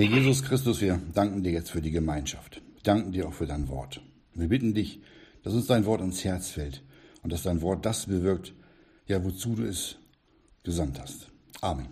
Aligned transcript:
Herr 0.00 0.08
Jesus 0.08 0.42
Christus, 0.42 0.80
wir 0.80 0.98
danken 1.12 1.42
dir 1.42 1.52
jetzt 1.52 1.72
für 1.72 1.82
die 1.82 1.90
Gemeinschaft. 1.90 2.62
Wir 2.72 2.82
danken 2.84 3.12
dir 3.12 3.28
auch 3.28 3.34
für 3.34 3.46
dein 3.46 3.68
Wort. 3.68 4.00
Wir 4.32 4.48
bitten 4.48 4.72
dich, 4.72 5.02
dass 5.42 5.52
uns 5.52 5.66
dein 5.66 5.84
Wort 5.84 6.00
ins 6.00 6.24
Herz 6.24 6.48
fällt 6.48 6.82
und 7.22 7.30
dass 7.30 7.42
dein 7.42 7.60
Wort 7.60 7.84
das 7.84 8.06
bewirkt, 8.06 8.54
ja, 9.06 9.22
wozu 9.22 9.56
du 9.56 9.64
es 9.64 9.96
gesandt 10.62 10.98
hast. 10.98 11.28
Amen. 11.60 11.88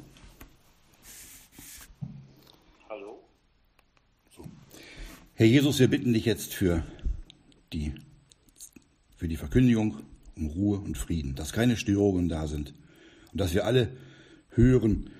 Hallo? 2.88 3.22
So. 4.34 4.48
Herr 5.34 5.46
Jesus, 5.46 5.78
wir 5.78 5.88
bitten 5.88 6.14
dich 6.14 6.24
jetzt 6.24 6.54
für 6.54 6.84
die, 7.74 7.92
für 9.18 9.28
die 9.28 9.36
Verkündigung 9.36 9.98
um 10.34 10.46
Ruhe 10.46 10.78
und 10.78 10.96
Frieden, 10.96 11.34
dass 11.34 11.52
keine 11.52 11.76
Störungen 11.76 12.30
da 12.30 12.46
sind 12.46 12.72
und 13.32 13.38
dass 13.38 13.52
wir 13.52 13.66
alle 13.66 13.90
hören 14.52 15.10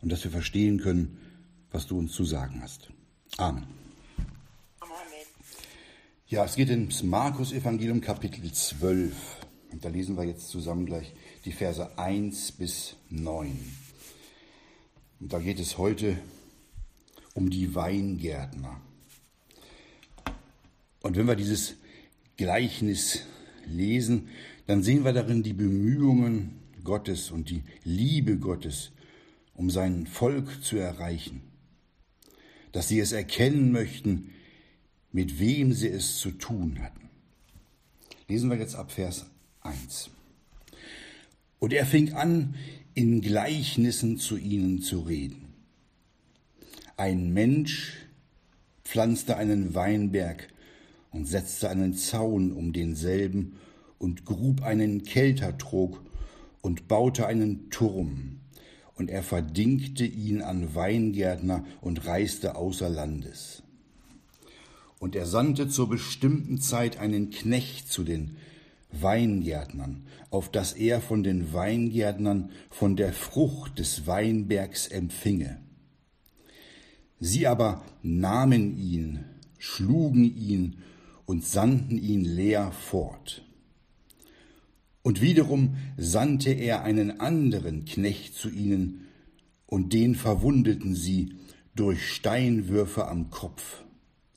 und 0.00 0.10
dass 0.10 0.24
wir 0.24 0.30
verstehen 0.30 0.80
können, 0.80 1.18
was 1.72 1.86
du 1.86 1.98
uns 1.98 2.12
zu 2.12 2.24
sagen 2.24 2.60
hast. 2.62 2.90
Amen. 3.36 3.64
Amen. 4.80 4.92
Ja, 6.26 6.44
es 6.44 6.56
geht 6.56 6.70
ins 6.70 7.02
Markus-Evangelium 7.02 8.00
Kapitel 8.00 8.52
12. 8.52 9.14
Und 9.72 9.84
da 9.84 9.88
lesen 9.88 10.16
wir 10.16 10.24
jetzt 10.24 10.48
zusammen 10.48 10.86
gleich 10.86 11.12
die 11.44 11.52
Verse 11.52 11.96
1 11.96 12.52
bis 12.52 12.96
9. 13.08 13.58
Und 15.20 15.32
da 15.32 15.38
geht 15.38 15.60
es 15.60 15.78
heute 15.78 16.18
um 17.34 17.50
die 17.50 17.74
Weingärtner. 17.74 18.80
Und 21.02 21.16
wenn 21.16 21.26
wir 21.26 21.36
dieses 21.36 21.74
Gleichnis 22.36 23.20
lesen, 23.66 24.28
dann 24.66 24.82
sehen 24.82 25.04
wir 25.04 25.12
darin 25.12 25.42
die 25.42 25.52
Bemühungen 25.52 26.60
Gottes 26.82 27.30
und 27.30 27.50
die 27.50 27.62
Liebe 27.84 28.38
Gottes, 28.38 28.90
um 29.54 29.70
sein 29.70 30.06
Volk 30.06 30.64
zu 30.64 30.76
erreichen 30.76 31.49
dass 32.72 32.88
sie 32.88 33.00
es 33.00 33.12
erkennen 33.12 33.72
möchten, 33.72 34.30
mit 35.12 35.38
wem 35.40 35.72
sie 35.72 35.88
es 35.88 36.18
zu 36.18 36.30
tun 36.30 36.78
hatten. 36.80 37.08
Lesen 38.28 38.50
wir 38.50 38.58
jetzt 38.58 38.76
ab 38.76 38.92
Vers 38.92 39.26
1. 39.62 40.10
Und 41.58 41.72
er 41.72 41.84
fing 41.84 42.12
an, 42.12 42.54
in 42.94 43.20
Gleichnissen 43.20 44.18
zu 44.18 44.36
ihnen 44.36 44.82
zu 44.82 45.00
reden. 45.00 45.54
Ein 46.96 47.32
Mensch 47.32 47.96
pflanzte 48.84 49.36
einen 49.36 49.74
Weinberg 49.74 50.48
und 51.10 51.26
setzte 51.26 51.70
einen 51.70 51.94
Zaun 51.94 52.52
um 52.52 52.72
denselben 52.72 53.56
und 53.98 54.24
grub 54.24 54.62
einen 54.62 55.02
Keltertrog 55.02 56.02
und 56.62 56.88
baute 56.88 57.26
einen 57.26 57.70
Turm 57.70 58.39
und 59.00 59.08
er 59.08 59.22
verdingte 59.22 60.04
ihn 60.04 60.42
an 60.42 60.74
Weingärtner 60.74 61.64
und 61.80 62.04
reiste 62.04 62.54
außer 62.54 62.90
Landes. 62.90 63.62
Und 64.98 65.16
er 65.16 65.24
sandte 65.24 65.70
zur 65.70 65.88
bestimmten 65.88 66.60
Zeit 66.60 66.98
einen 66.98 67.30
Knecht 67.30 67.90
zu 67.90 68.04
den 68.04 68.36
Weingärtnern, 68.92 70.04
auf 70.28 70.50
dass 70.50 70.74
er 70.74 71.00
von 71.00 71.22
den 71.22 71.54
Weingärtnern 71.54 72.50
von 72.68 72.94
der 72.94 73.14
Frucht 73.14 73.78
des 73.78 74.06
Weinbergs 74.06 74.86
empfinge. 74.88 75.62
Sie 77.20 77.46
aber 77.46 77.82
nahmen 78.02 78.76
ihn, 78.76 79.24
schlugen 79.56 80.24
ihn 80.24 80.76
und 81.24 81.42
sandten 81.42 81.96
ihn 81.96 82.26
leer 82.26 82.70
fort. 82.72 83.46
Und 85.02 85.20
wiederum 85.20 85.76
sandte 85.96 86.50
er 86.50 86.82
einen 86.82 87.20
anderen 87.20 87.84
Knecht 87.84 88.34
zu 88.34 88.50
ihnen, 88.50 89.06
und 89.66 89.92
den 89.92 90.16
verwundeten 90.16 90.96
sie 90.96 91.34
durch 91.76 92.12
Steinwürfe 92.12 93.06
am 93.06 93.30
Kopf 93.30 93.84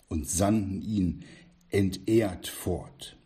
und 0.07 0.29
sandten 0.29 0.81
ihn 0.83 1.23
entehrt 1.69 2.47
fort. 2.47 3.17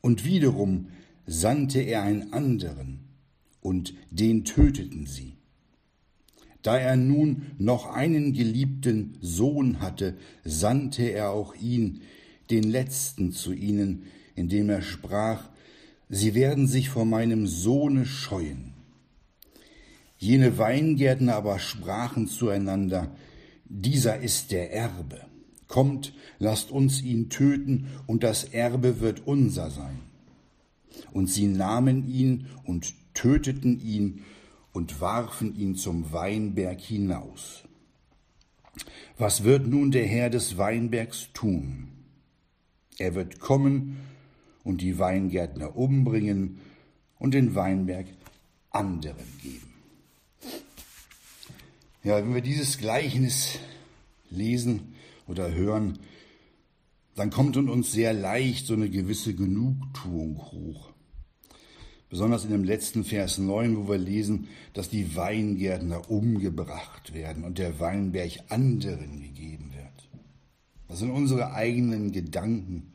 Und 0.00 0.24
wiederum 0.24 0.88
sandte 1.26 1.80
er 1.80 2.02
einen 2.02 2.32
anderen, 2.32 3.00
und 3.60 3.94
den 4.10 4.44
töteten 4.44 5.06
sie. 5.06 5.34
Da 6.62 6.76
er 6.76 6.96
nun 6.96 7.42
noch 7.58 7.86
einen 7.86 8.32
geliebten 8.32 9.16
Sohn 9.20 9.80
hatte, 9.80 10.16
sandte 10.44 11.04
er 11.04 11.30
auch 11.30 11.54
ihn, 11.54 12.02
den 12.50 12.64
letzten, 12.64 13.32
zu 13.32 13.52
ihnen, 13.52 14.04
indem 14.34 14.70
er 14.70 14.82
sprach, 14.82 15.48
Sie 16.08 16.34
werden 16.34 16.66
sich 16.66 16.88
vor 16.88 17.04
meinem 17.04 17.46
Sohne 17.46 18.06
scheuen. 18.06 18.72
Jene 20.16 20.58
Weingärtner 20.58 21.36
aber 21.36 21.58
sprachen 21.58 22.26
zueinander, 22.26 23.14
dieser 23.64 24.18
ist 24.18 24.50
der 24.50 24.72
Erbe. 24.72 25.20
Kommt, 25.68 26.14
lasst 26.38 26.70
uns 26.70 27.02
ihn 27.02 27.28
töten, 27.28 27.88
und 28.06 28.22
das 28.22 28.44
Erbe 28.44 29.00
wird 29.00 29.26
unser 29.26 29.70
sein. 29.70 30.00
Und 31.12 31.28
sie 31.28 31.46
nahmen 31.46 32.08
ihn 32.08 32.46
und 32.64 32.94
töteten 33.12 33.80
ihn 33.80 34.24
und 34.72 35.00
warfen 35.00 35.54
ihn 35.56 35.76
zum 35.76 36.12
Weinberg 36.12 36.80
hinaus. 36.80 37.64
Was 39.18 39.44
wird 39.44 39.66
nun 39.66 39.90
der 39.90 40.06
Herr 40.06 40.30
des 40.30 40.56
Weinbergs 40.56 41.28
tun? 41.34 41.88
Er 42.98 43.14
wird 43.14 43.38
kommen 43.40 43.98
und 44.68 44.82
die 44.82 44.98
Weingärtner 44.98 45.76
umbringen 45.76 46.58
und 47.18 47.32
den 47.32 47.54
Weinberg 47.54 48.06
anderen 48.68 49.24
geben. 49.42 49.72
Ja, 52.04 52.18
wenn 52.18 52.34
wir 52.34 52.42
dieses 52.42 52.76
Gleichnis 52.76 53.58
lesen 54.28 54.94
oder 55.26 55.54
hören, 55.54 55.98
dann 57.16 57.30
kommt 57.30 57.56
in 57.56 57.70
uns 57.70 57.92
sehr 57.92 58.12
leicht 58.12 58.66
so 58.66 58.74
eine 58.74 58.90
gewisse 58.90 59.34
Genugtuung 59.34 60.36
hoch. 60.36 60.90
Besonders 62.10 62.44
in 62.44 62.50
dem 62.50 62.64
letzten 62.64 63.04
Vers 63.04 63.38
9, 63.38 63.74
wo 63.74 63.88
wir 63.88 63.98
lesen, 63.98 64.48
dass 64.74 64.90
die 64.90 65.16
Weingärtner 65.16 66.10
umgebracht 66.10 67.14
werden 67.14 67.44
und 67.44 67.56
der 67.56 67.80
Weinberg 67.80 68.32
anderen 68.50 69.22
gegeben 69.22 69.72
wird. 69.74 70.10
Das 70.88 70.98
sind 70.98 71.10
unsere 71.10 71.54
eigenen 71.54 72.12
Gedanken, 72.12 72.92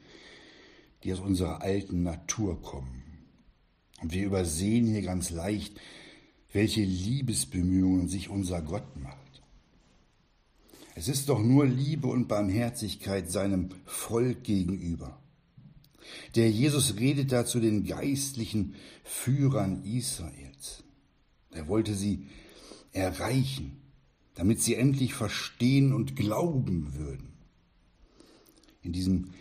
die 1.03 1.13
aus 1.13 1.19
unserer 1.19 1.61
alten 1.61 2.03
Natur 2.03 2.61
kommen. 2.61 3.03
Und 4.01 4.13
wir 4.13 4.25
übersehen 4.25 4.87
hier 4.87 5.01
ganz 5.01 5.29
leicht, 5.29 5.79
welche 6.51 6.81
Liebesbemühungen 6.81 8.07
sich 8.07 8.29
unser 8.29 8.61
Gott 8.61 8.95
macht. 8.97 9.17
Es 10.95 11.07
ist 11.07 11.29
doch 11.29 11.41
nur 11.41 11.65
Liebe 11.65 12.07
und 12.07 12.27
Barmherzigkeit 12.27 13.31
seinem 13.31 13.69
Volk 13.85 14.43
gegenüber. 14.43 15.19
Der 16.35 16.51
Jesus 16.51 16.97
redet 16.97 17.31
da 17.31 17.45
zu 17.45 17.59
den 17.59 17.85
geistlichen 17.85 18.75
Führern 19.03 19.83
Israels. 19.83 20.83
Er 21.51 21.67
wollte 21.67 21.95
sie 21.95 22.27
erreichen, 22.91 23.81
damit 24.35 24.61
sie 24.61 24.75
endlich 24.75 25.13
verstehen 25.13 25.93
und 25.93 26.15
glauben 26.15 26.93
würden. 26.93 27.33
In 28.81 28.91
diesem 28.91 29.31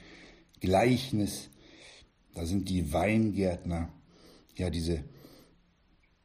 Gleichnis 0.60 1.50
da 2.34 2.46
sind 2.46 2.68
die 2.68 2.92
Weingärtner, 2.92 3.88
ja 4.56 4.70
diese 4.70 5.04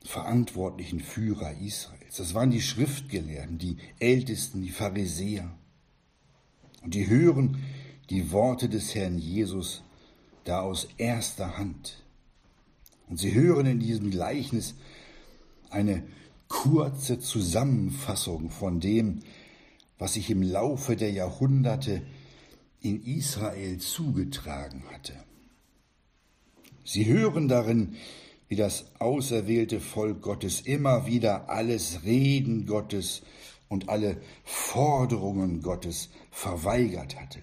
verantwortlichen 0.03 1.00
Führer 1.00 1.53
Israels. 1.59 2.18
Das 2.18 2.34
waren 2.34 2.51
die 2.51 2.62
Schriftgelehrten, 2.62 3.57
die 3.57 3.78
Ältesten, 4.00 4.62
die 4.62 4.69
Pharisäer. 4.69 5.53
Und 6.81 6.94
die 6.94 7.07
hören 7.07 7.57
die 8.09 8.31
Worte 8.31 8.69
des 8.69 8.96
Herrn 8.96 9.17
Jesus 9.17 9.84
da 10.46 10.62
aus 10.62 10.88
erster 10.97 11.57
Hand. 11.57 12.06
Und 13.09 13.19
sie 13.19 13.34
hören 13.34 13.66
in 13.66 13.79
diesem 13.79 14.12
Gleichnis 14.12 14.75
eine 15.69 16.03
kurze 16.47 17.19
Zusammenfassung 17.19 18.50
von 18.50 18.79
dem, 18.79 19.19
was 19.97 20.13
sich 20.13 20.29
im 20.29 20.41
Laufe 20.41 20.96
der 20.96 21.11
Jahrhunderte 21.11 22.02
in 22.79 23.03
Israel 23.03 23.79
zugetragen 23.79 24.84
hatte. 24.91 25.14
Sie 26.87 27.05
hören 27.05 27.49
darin, 27.49 27.97
wie 28.47 28.55
das 28.55 28.85
auserwählte 28.99 29.81
Volk 29.81 30.22
Gottes 30.22 30.61
immer 30.61 31.05
wieder 31.05 31.49
alles 31.49 32.05
Reden 32.05 32.66
Gottes 32.66 33.23
und 33.67 33.89
alle 33.89 34.22
Forderungen 34.45 35.61
Gottes 35.61 36.09
verweigert 36.31 37.19
hatte. 37.19 37.41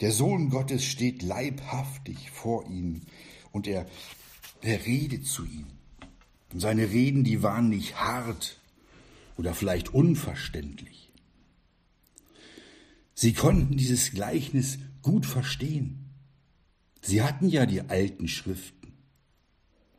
Der 0.00 0.10
Sohn 0.10 0.50
Gottes 0.50 0.84
steht 0.84 1.22
leibhaftig 1.22 2.32
vor 2.32 2.66
ihnen 2.66 3.06
und 3.52 3.68
er, 3.68 3.86
er 4.60 4.84
redet 4.84 5.24
zu 5.24 5.44
ihnen. 5.44 5.78
Und 6.52 6.58
seine 6.58 6.90
Reden, 6.90 7.22
die 7.22 7.44
waren 7.44 7.68
nicht 7.68 8.00
hart 8.00 8.58
oder 9.36 9.54
vielleicht 9.54 9.94
unverständlich. 9.94 11.12
Sie 13.14 13.32
konnten 13.32 13.76
dieses 13.76 14.10
Gleichnis 14.10 14.80
gut 15.02 15.24
verstehen. 15.24 16.07
Sie 17.08 17.22
hatten 17.22 17.48
ja 17.48 17.64
die 17.64 17.80
alten 17.80 18.28
Schriften 18.28 18.92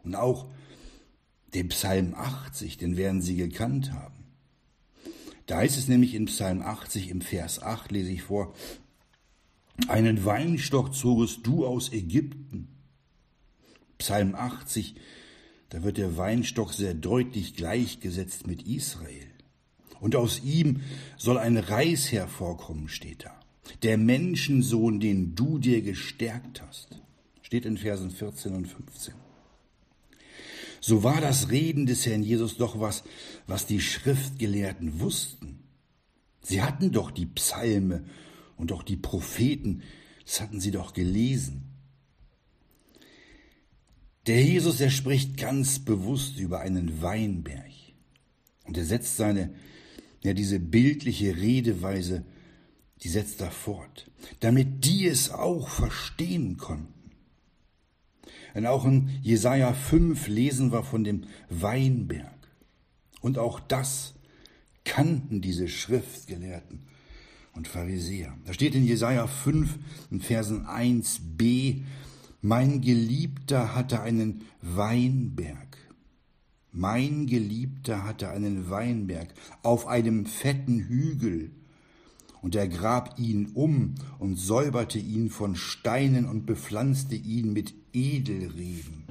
und 0.04 0.14
auch 0.14 0.46
den 1.56 1.70
Psalm 1.70 2.14
80, 2.14 2.78
den 2.78 2.98
werden 2.98 3.24
Sie 3.24 3.36
gekannt 3.36 3.94
haben. 3.94 4.26
Da 5.48 5.58
heißt 5.58 5.76
es 5.76 5.88
nämlich 5.88 6.14
in 6.14 6.26
Psalm 6.26 6.62
80 6.62 7.10
im 7.10 7.22
Vers 7.22 7.64
8, 7.64 7.92
lese 7.92 8.12
ich 8.12 8.22
vor, 8.22 8.54
einen 9.88 10.24
Weinstock 10.24 10.94
zogest 10.94 11.40
du 11.48 11.66
aus 11.66 11.92
Ägypten. 11.92 12.68
Psalm 13.98 14.36
80, 14.36 14.94
da 15.70 15.82
wird 15.82 15.98
der 15.98 16.16
Weinstock 16.16 16.74
sehr 16.74 16.94
deutlich 16.94 17.56
gleichgesetzt 17.56 18.46
mit 18.46 18.68
Israel. 18.68 19.26
Und 20.00 20.16
aus 20.16 20.44
ihm 20.44 20.82
soll 21.18 21.40
ein 21.40 21.58
Reis 21.58 22.12
hervorkommen, 22.12 22.88
steht 22.88 23.26
da. 23.26 23.39
Der 23.84 23.98
Menschensohn, 23.98 25.00
den 25.00 25.36
du 25.36 25.60
dir 25.60 25.82
gestärkt 25.82 26.62
hast. 26.62 27.00
Steht 27.42 27.66
in 27.66 27.78
Versen 27.78 28.12
14 28.12 28.54
und 28.54 28.68
15. 28.68 29.14
So 30.82 31.04
war 31.04 31.20
das 31.20 31.50
Reden 31.50 31.86
des 31.86 32.06
Herrn 32.06 32.24
Jesus 32.24 32.58
doch 32.58 32.80
was, 32.80 33.04
was 33.48 33.66
die 33.66 33.82
Schriftgelehrten 33.82 35.00
wussten. 35.00 35.60
Sie 36.42 36.62
hatten 36.62 36.92
doch 36.92 37.12
die 37.12 37.26
Psalme 37.26 38.06
und 38.56 38.72
auch 38.72 38.84
die 38.84 38.96
Propheten, 38.96 39.82
das 40.26 40.42
hatten 40.42 40.60
sie 40.60 40.72
doch 40.72 40.94
gelesen. 40.94 41.64
Der 44.28 44.44
Jesus, 44.44 44.80
er 44.80 44.90
spricht 44.90 45.38
ganz 45.38 45.80
bewusst 45.80 46.38
über 46.40 46.60
einen 46.60 47.02
Weinberg. 47.02 47.72
Und 48.66 48.78
er 48.78 48.86
setzt 48.86 49.18
seine, 49.18 49.54
ja, 50.22 50.34
diese 50.34 50.60
bildliche 50.60 51.36
Redeweise, 51.36 52.26
die 53.04 53.10
setzt 53.10 53.42
er 53.42 53.52
fort, 53.52 54.10
damit 54.42 54.86
die 54.86 55.08
es 55.08 55.32
auch 55.32 55.70
verstehen 55.70 56.58
konnten. 56.58 56.94
Denn 58.56 58.66
auch 58.66 58.86
in 58.86 59.10
Jesaja 59.22 59.74
5 59.74 60.28
lesen 60.28 60.72
wir 60.72 60.84
von 60.84 61.04
dem 61.04 61.26
Weinberg. 61.50 62.36
Und 63.22 63.38
auch 63.38 63.60
das 63.60 64.16
kannten 64.84 65.42
diese 65.42 65.68
Schriftgelehrten 65.68 66.82
und 67.54 67.68
Pharisäer. 67.68 68.38
Da 68.46 68.54
steht 68.54 68.76
in 68.76 68.86
Jesaja 68.86 69.28
5 69.28 69.78
in 70.12 70.22
Versen 70.22 70.66
1b, 70.66 71.84
mein 72.42 72.80
Geliebter 72.82 73.76
hatte 73.76 74.02
einen 74.02 74.46
Weinberg. 74.62 75.78
Mein 76.72 77.28
Geliebter 77.28 78.06
hatte 78.06 78.30
einen 78.30 78.70
Weinberg 78.70 79.34
auf 79.64 79.88
einem 79.88 80.26
fetten 80.26 80.80
Hügel. 80.80 81.52
Und 82.42 82.56
er 82.56 82.68
grab 82.68 83.20
ihn 83.20 83.52
um 83.54 83.96
und 84.18 84.36
säuberte 84.36 84.98
ihn 84.98 85.30
von 85.30 85.56
Steinen 85.56 86.26
und 86.26 86.46
bepflanzte 86.46 87.16
ihn 87.16 87.52
mit 87.54 87.74
Edelreben. 87.94 89.04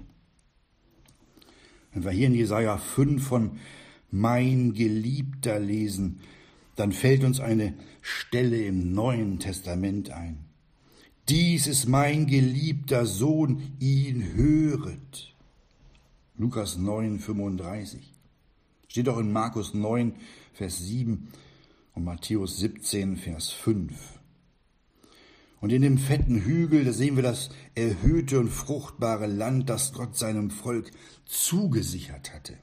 Wenn 1.93 2.05
wir 2.05 2.11
hier 2.11 2.29
in 2.29 2.35
Jesaja 2.35 2.79
5 2.79 3.23
von 3.23 3.59
mein 4.11 4.73
Geliebter 4.73 5.59
lesen, 5.59 6.21
dann 6.77 6.93
fällt 6.93 7.25
uns 7.25 7.41
eine 7.41 7.75
Stelle 8.01 8.65
im 8.65 8.93
Neuen 8.93 9.39
Testament 9.39 10.11
ein. 10.11 10.39
Dies 11.29 11.67
ist 11.67 11.87
mein 11.87 12.27
geliebter 12.27 13.05
Sohn, 13.05 13.75
ihn 13.81 14.33
höret. 14.35 15.35
Lukas 16.39 16.79
9, 16.79 17.19
35. 17.19 18.01
Steht 18.87 19.09
auch 19.09 19.19
in 19.19 19.33
Markus 19.33 19.75
9, 19.75 20.15
Vers 20.55 20.79
7 20.79 21.29
und 21.99 22.05
Matthäus 22.05 22.59
17, 22.59 23.17
Vers 23.17 23.51
5. 23.51 23.93
Und 25.61 25.73
in 25.73 25.83
dem 25.83 25.99
fetten 25.99 26.37
Hügel, 26.37 26.85
da 26.85 26.93
sehen 26.93 27.17
wir 27.17 27.25
das 27.25 27.51
erhöhte 27.75 28.39
und 28.39 28.51
fruchtbare 28.51 29.27
Land, 29.27 29.69
das 29.69 29.93
Gott 29.93 30.17
seinem 30.17 30.51
Volk 30.51 30.93
zugesichert 31.25 32.33
hatte. 32.33 32.57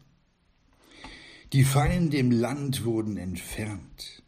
Die 1.51 1.65
Feinde 1.65 2.15
im 2.15 2.31
Land 2.31 2.85
wurden 2.85 3.17
entfernt. 3.17 4.23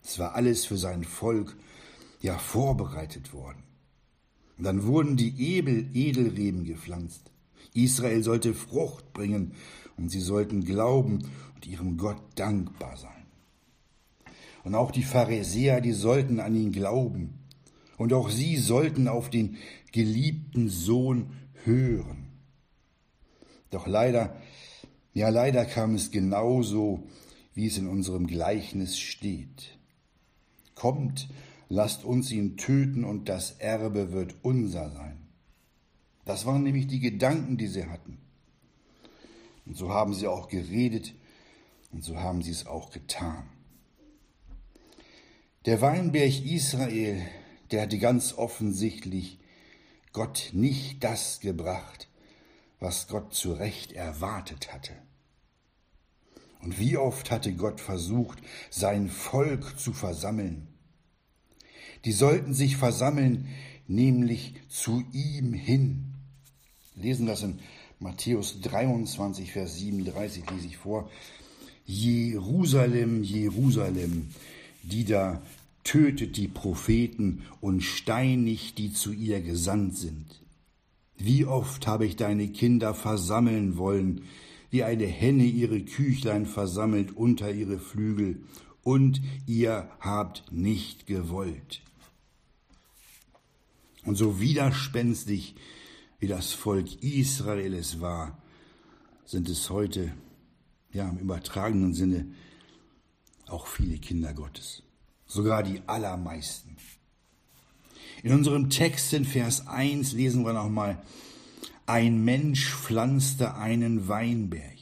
Es 0.00 0.20
war 0.20 0.36
alles 0.36 0.64
für 0.64 0.78
sein 0.78 1.02
Volk 1.02 1.56
ja 2.20 2.38
vorbereitet 2.38 3.32
worden. 3.32 3.64
Und 4.58 4.64
dann 4.64 4.84
wurden 4.84 5.16
die 5.16 5.40
Ebel, 5.40 5.90
Edelreben 5.92 6.62
gepflanzt. 6.62 7.32
Israel 7.74 8.22
sollte 8.22 8.54
Frucht 8.54 9.12
bringen 9.12 9.54
und 9.96 10.10
sie 10.10 10.20
sollten 10.20 10.64
glauben 10.64 11.28
und 11.56 11.66
ihrem 11.66 11.96
Gott 11.96 12.22
dankbar 12.36 12.96
sein. 12.96 13.21
Und 14.64 14.74
auch 14.74 14.90
die 14.90 15.02
Pharisäer, 15.02 15.80
die 15.80 15.92
sollten 15.92 16.40
an 16.40 16.54
ihn 16.54 16.72
glauben. 16.72 17.38
Und 17.96 18.12
auch 18.12 18.30
sie 18.30 18.56
sollten 18.56 19.08
auf 19.08 19.30
den 19.30 19.56
geliebten 19.92 20.68
Sohn 20.68 21.32
hören. 21.64 22.28
Doch 23.70 23.86
leider 23.86 24.36
ja, 25.14 25.28
leider 25.28 25.66
kam 25.66 25.94
es 25.94 26.10
genauso, 26.10 27.06
wie 27.54 27.66
es 27.66 27.76
in 27.76 27.86
unserem 27.86 28.26
Gleichnis 28.26 28.98
steht. 28.98 29.78
Kommt, 30.74 31.28
lasst 31.68 32.04
uns 32.04 32.32
ihn 32.32 32.56
töten 32.56 33.04
und 33.04 33.28
das 33.28 33.52
Erbe 33.52 34.12
wird 34.12 34.34
unser 34.42 34.90
sein. 34.90 35.18
Das 36.24 36.46
waren 36.46 36.62
nämlich 36.62 36.86
die 36.86 37.00
Gedanken, 37.00 37.58
die 37.58 37.66
sie 37.66 37.86
hatten. 37.86 38.18
Und 39.66 39.76
so 39.76 39.90
haben 39.90 40.14
sie 40.14 40.28
auch 40.28 40.48
geredet 40.48 41.14
und 41.92 42.02
so 42.02 42.18
haben 42.18 42.40
sie 42.40 42.52
es 42.52 42.66
auch 42.66 42.90
getan. 42.90 43.44
Der 45.64 45.80
Weinberg 45.80 46.44
Israel, 46.44 47.22
der 47.70 47.82
hatte 47.82 47.98
ganz 47.98 48.32
offensichtlich 48.32 49.38
Gott 50.12 50.50
nicht 50.52 51.04
das 51.04 51.38
gebracht, 51.38 52.08
was 52.80 53.06
Gott 53.06 53.32
zu 53.32 53.52
Recht 53.52 53.92
erwartet 53.92 54.72
hatte. 54.72 54.92
Und 56.62 56.80
wie 56.80 56.96
oft 56.96 57.30
hatte 57.30 57.52
Gott 57.52 57.80
versucht, 57.80 58.38
sein 58.70 59.08
Volk 59.08 59.78
zu 59.78 59.92
versammeln. 59.92 60.66
Die 62.04 62.12
sollten 62.12 62.54
sich 62.54 62.76
versammeln, 62.76 63.46
nämlich 63.86 64.54
zu 64.68 65.04
ihm 65.12 65.52
hin. 65.52 66.14
Lesen 66.96 67.26
das 67.26 67.42
in 67.44 67.60
Matthäus 68.00 68.60
23, 68.62 69.52
Vers 69.52 69.76
37, 69.76 70.42
lese 70.50 70.66
ich 70.66 70.76
vor. 70.76 71.08
Jerusalem, 71.84 73.22
Jerusalem, 73.22 74.30
die 74.82 75.04
da 75.04 75.42
tötet 75.84 76.36
die 76.36 76.48
Propheten 76.48 77.42
und 77.60 77.82
steinigt, 77.82 78.78
die 78.78 78.92
zu 78.92 79.12
ihr 79.12 79.40
gesandt 79.40 79.96
sind. 79.96 80.40
Wie 81.16 81.44
oft 81.44 81.86
habe 81.86 82.06
ich 82.06 82.16
deine 82.16 82.48
Kinder 82.48 82.94
versammeln 82.94 83.76
wollen, 83.76 84.22
wie 84.70 84.84
eine 84.84 85.06
Henne 85.06 85.44
ihre 85.44 85.80
Küchlein 85.80 86.46
versammelt 86.46 87.16
unter 87.16 87.52
ihre 87.52 87.78
Flügel, 87.78 88.42
und 88.82 89.20
ihr 89.46 89.88
habt 90.00 90.50
nicht 90.50 91.06
gewollt. 91.06 91.82
Und 94.04 94.16
so 94.16 94.40
widerspenstig 94.40 95.54
wie 96.18 96.26
das 96.26 96.52
Volk 96.52 97.02
Israel 97.02 97.74
es 97.74 98.00
war, 98.00 98.42
sind 99.24 99.48
es 99.48 99.70
heute, 99.70 100.12
ja 100.92 101.08
im 101.08 101.18
übertragenen 101.18 101.94
Sinne, 101.94 102.26
auch 103.52 103.66
viele 103.66 103.98
Kinder 103.98 104.34
Gottes, 104.34 104.82
sogar 105.26 105.62
die 105.62 105.82
allermeisten. 105.86 106.76
In 108.22 108.32
unserem 108.32 108.70
Text 108.70 109.12
in 109.12 109.24
Vers 109.24 109.66
1 109.66 110.12
lesen 110.12 110.44
wir 110.44 110.52
nochmal, 110.52 111.02
ein 111.86 112.24
Mensch 112.24 112.72
pflanzte 112.72 113.56
einen 113.56 114.06
Weinberg 114.08 114.78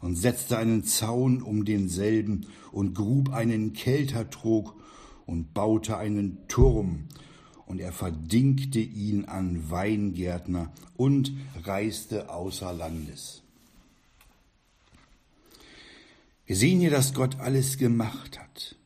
und 0.00 0.16
setzte 0.16 0.58
einen 0.58 0.82
Zaun 0.82 1.42
um 1.42 1.64
denselben 1.64 2.46
und 2.72 2.94
grub 2.94 3.32
einen 3.32 3.72
Keltertrog 3.72 4.74
und 5.26 5.54
baute 5.54 5.96
einen 5.96 6.48
Turm 6.48 7.04
und 7.66 7.80
er 7.80 7.92
verdingte 7.92 8.80
ihn 8.80 9.26
an 9.26 9.70
Weingärtner 9.70 10.72
und 10.96 11.32
reiste 11.64 12.28
außer 12.28 12.72
Landes. 12.72 13.41
Wir 16.46 16.56
sehen 16.56 16.80
hier, 16.80 16.90
dass 16.90 17.14
Gott 17.14 17.38
alles 17.40 17.78
gemacht 17.78 18.38
hat, 18.38 18.76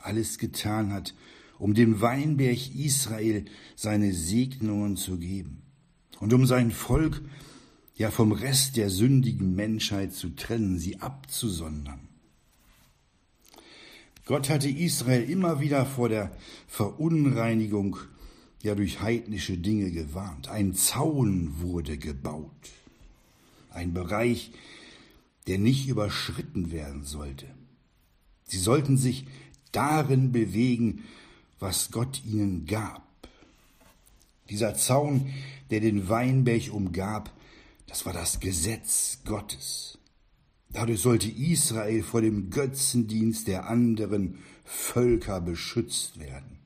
alles 0.00 0.38
getan 0.38 0.92
hat, 0.92 1.14
um 1.58 1.74
dem 1.74 2.00
Weinberg 2.00 2.74
Israel 2.74 3.44
seine 3.76 4.12
Segnungen 4.12 4.96
zu 4.96 5.18
geben 5.18 5.62
und 6.20 6.32
um 6.32 6.46
sein 6.46 6.70
Volk 6.70 7.22
ja 7.94 8.10
vom 8.10 8.32
Rest 8.32 8.76
der 8.76 8.90
sündigen 8.90 9.54
Menschheit 9.54 10.12
zu 10.12 10.30
trennen, 10.30 10.78
sie 10.78 11.00
abzusondern. 11.00 12.08
Gott 14.24 14.48
hatte 14.48 14.68
Israel 14.68 15.28
immer 15.28 15.60
wieder 15.60 15.84
vor 15.84 16.08
der 16.08 16.34
Verunreinigung 16.66 17.98
ja 18.62 18.74
durch 18.74 19.00
heidnische 19.00 19.58
Dinge 19.58 19.90
gewarnt. 19.90 20.48
Ein 20.48 20.74
Zaun 20.74 21.60
wurde 21.60 21.98
gebaut, 21.98 22.70
ein 23.70 23.92
Bereich, 23.92 24.52
der 25.46 25.58
nicht 25.58 25.88
überschritten 25.88 26.70
werden 26.70 27.04
sollte. 27.04 27.46
Sie 28.44 28.58
sollten 28.58 28.96
sich 28.96 29.26
darin 29.72 30.32
bewegen, 30.32 31.04
was 31.58 31.90
Gott 31.90 32.22
ihnen 32.24 32.66
gab. 32.66 33.06
Dieser 34.50 34.74
Zaun, 34.74 35.32
der 35.70 35.80
den 35.80 36.08
Weinberg 36.08 36.72
umgab, 36.72 37.32
das 37.86 38.04
war 38.04 38.12
das 38.12 38.40
Gesetz 38.40 39.20
Gottes. 39.24 39.98
Dadurch 40.70 41.00
sollte 41.00 41.28
Israel 41.28 42.02
vor 42.02 42.22
dem 42.22 42.50
Götzendienst 42.50 43.46
der 43.48 43.68
anderen 43.68 44.38
Völker 44.64 45.40
beschützt 45.40 46.18
werden. 46.18 46.58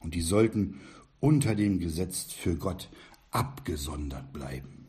Und 0.00 0.14
die 0.14 0.22
sollten 0.22 0.80
unter 1.20 1.54
dem 1.54 1.78
Gesetz 1.78 2.32
für 2.32 2.56
Gott 2.56 2.90
abgesondert 3.30 4.32
bleiben. 4.32 4.81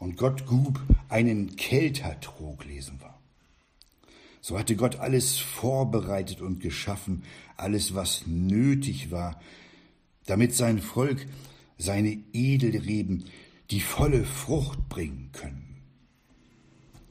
Und 0.00 0.16
Gott 0.16 0.46
grub 0.46 0.80
einen 1.10 1.56
Keltertrog, 1.56 2.64
lesen 2.64 2.98
wir. 3.00 3.14
So 4.40 4.58
hatte 4.58 4.74
Gott 4.74 4.96
alles 4.96 5.38
vorbereitet 5.38 6.40
und 6.40 6.58
geschaffen, 6.58 7.22
alles, 7.58 7.94
was 7.94 8.26
nötig 8.26 9.10
war, 9.10 9.38
damit 10.24 10.54
sein 10.54 10.78
Volk 10.78 11.26
seine 11.76 12.18
Edelreben 12.32 13.26
die 13.70 13.82
volle 13.82 14.24
Frucht 14.24 14.88
bringen 14.88 15.30
können. 15.32 15.82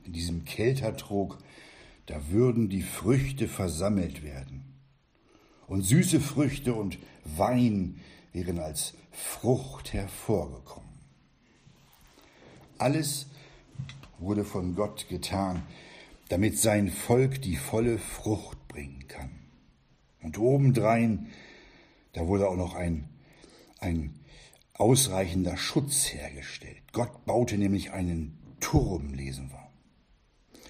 In 0.04 0.14
diesem 0.14 0.44
Keltertrog, 0.44 1.38
da 2.08 2.30
würden 2.30 2.70
die 2.70 2.82
Früchte 2.82 3.48
versammelt 3.48 4.24
werden. 4.24 4.64
Und 5.68 5.84
süße 5.84 6.20
Früchte 6.20 6.74
und 6.74 6.98
Wein 7.24 8.00
wären 8.34 8.58
als 8.58 8.96
Frucht 9.12 9.94
hervorgekommen. 9.94 10.89
Alles 12.80 13.28
wurde 14.20 14.46
von 14.46 14.74
Gott 14.74 15.08
getan, 15.10 15.64
damit 16.30 16.58
sein 16.58 16.90
Volk 16.90 17.42
die 17.42 17.58
volle 17.58 18.00
Frucht 18.00 18.68
bringen 18.70 19.06
kann. 19.08 19.32
Und 20.22 20.38
obendrein, 20.38 21.28
da 22.14 22.28
wurde 22.28 22.48
auch 22.48 22.56
noch 22.56 22.76
ein, 22.76 23.10
ein 23.80 24.14
ausreichender 24.74 25.58
Schutz 25.58 26.14
hergestellt. 26.14 26.82
Gott 26.94 27.26
baute 27.26 27.58
nämlich 27.58 27.92
einen 27.92 28.38
Turm, 28.62 29.14
lesen 29.14 29.52
wir. 29.52 29.68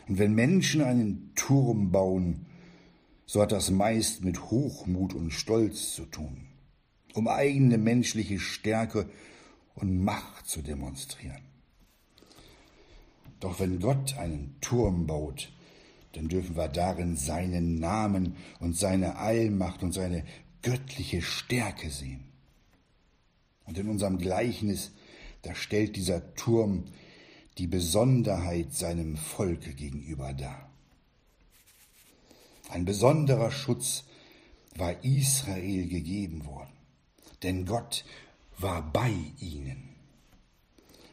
Und 0.08 0.18
wenn 0.18 0.34
Menschen 0.34 0.82
einen 0.82 1.32
Turm 1.36 1.92
bauen, 1.92 2.48
so 3.28 3.40
hat 3.42 3.52
das 3.52 3.70
meist 3.70 4.24
mit 4.24 4.50
Hochmut 4.50 5.14
und 5.14 5.32
Stolz 5.32 5.94
zu 5.94 6.06
tun, 6.06 6.48
um 7.14 7.28
eigene 7.28 7.78
menschliche 7.78 8.40
Stärke 8.40 9.08
und 9.76 10.04
Macht 10.04 10.48
zu 10.48 10.64
demonstrieren. 10.64 11.49
Doch 13.40 13.60
wenn 13.60 13.80
Gott 13.80 14.18
einen 14.18 14.56
Turm 14.62 15.08
baut, 15.08 15.52
dann 16.14 16.28
dürfen 16.28 16.56
wir 16.56 16.68
darin 16.68 17.16
seinen 17.16 17.80
Namen 17.80 18.36
und 18.60 18.76
seine 18.76 19.18
Allmacht 19.18 19.84
und 19.84 19.94
seine 19.94 20.24
göttliche 20.62 21.22
Stärke 21.22 21.90
sehen. 21.90 22.24
Und 23.66 23.78
in 23.78 23.88
unserem 23.88 24.18
Gleichnis, 24.18 24.92
da 25.44 25.56
stellt 25.56 25.96
dieser 25.96 26.34
Turm 26.36 26.86
die 27.58 27.68
Besonderheit 27.68 28.74
seinem 28.74 29.16
Volke 29.16 29.74
gegenüber 29.74 30.34
dar. 30.34 30.70
Ein 32.70 32.86
besonderer 32.86 33.52
Schutz 33.52 34.06
war 34.76 35.04
Israel 35.04 35.88
gegeben 35.88 36.46
worden, 36.46 36.74
denn 37.44 37.66
Gott 37.66 38.06
war 38.58 38.82
bei 38.92 39.14
ihnen. 39.40 39.89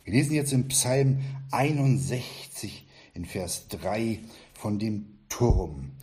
Wir 0.06 0.12
lesen 0.12 0.34
jetzt 0.34 0.52
im 0.52 0.68
Psalm 0.68 1.20
61 1.50 2.86
in 3.14 3.24
Vers 3.24 3.66
3 3.70 4.20
von 4.54 4.78
dem 4.78 5.18
Turm. 5.28 5.96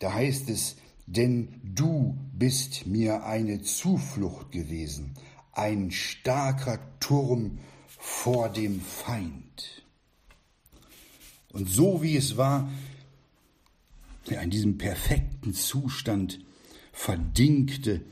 Da 0.00 0.12
heißt 0.14 0.48
es, 0.50 0.74
denn 1.06 1.60
du 1.62 2.18
bist 2.32 2.88
mir 2.88 3.24
eine 3.24 3.62
Zuflucht 3.62 4.50
gewesen, 4.50 5.14
ein 5.52 5.92
starker 5.92 6.80
Turm 6.98 7.60
vor 7.86 8.48
dem 8.48 8.80
Feind. 8.80 9.84
Und 11.52 11.68
so 11.68 12.02
wie 12.02 12.16
es 12.16 12.36
war, 12.36 12.68
ja, 14.28 14.40
in 14.40 14.50
diesem 14.50 14.76
perfekten 14.76 15.54
Zustand 15.54 16.40
verdingte, 16.92 18.04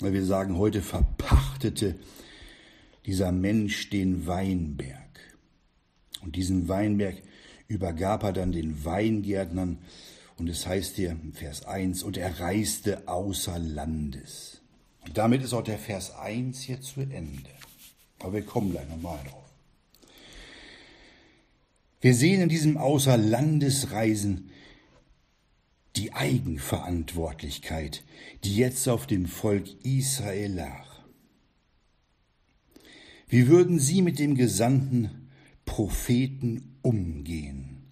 weil 0.00 0.12
wir 0.12 0.24
sagen 0.24 0.56
heute 0.56 0.82
verpachtete, 0.82 2.00
dieser 3.10 3.32
Mensch 3.32 3.90
den 3.90 4.28
Weinberg. 4.28 5.18
Und 6.22 6.36
diesen 6.36 6.68
Weinberg 6.68 7.16
übergab 7.66 8.22
er 8.22 8.32
dann 8.32 8.52
den 8.52 8.84
Weingärtnern, 8.84 9.78
und 10.36 10.48
es 10.48 10.64
heißt 10.64 10.94
hier 10.94 11.10
im 11.10 11.32
Vers 11.32 11.64
1, 11.66 12.04
und 12.04 12.16
er 12.16 12.38
reiste 12.38 13.08
außer 13.08 13.58
Landes. 13.58 14.60
Und 15.04 15.18
damit 15.18 15.42
ist 15.42 15.52
auch 15.54 15.64
der 15.64 15.80
Vers 15.80 16.14
1 16.14 16.60
hier 16.60 16.80
zu 16.82 17.00
Ende. 17.00 17.50
Aber 18.20 18.34
wir 18.34 18.42
kommen 18.42 18.70
gleich 18.70 18.88
nochmal 18.88 19.18
drauf. 19.28 19.50
Wir 22.00 22.14
sehen 22.14 22.42
in 22.42 22.48
diesem 22.48 22.76
Außerlandesreisen 22.76 24.52
die 25.96 26.12
Eigenverantwortlichkeit, 26.12 28.04
die 28.44 28.54
jetzt 28.54 28.88
auf 28.88 29.08
dem 29.08 29.26
Volk 29.26 29.66
Israel 29.82 30.54
lag. 30.54 30.89
Wie 33.30 33.46
würden 33.46 33.78
sie 33.78 34.02
mit 34.02 34.18
dem 34.18 34.34
gesandten 34.34 35.28
Propheten 35.64 36.74
umgehen? 36.82 37.84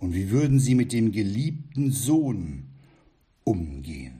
Und 0.00 0.14
wie 0.14 0.30
würden 0.30 0.58
sie 0.58 0.74
mit 0.74 0.92
dem 0.92 1.12
geliebten 1.12 1.92
Sohn 1.92 2.64
umgehen? 3.44 4.18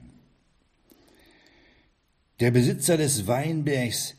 Der 2.38 2.52
Besitzer 2.52 2.96
des 2.96 3.26
Weinbergs, 3.26 4.14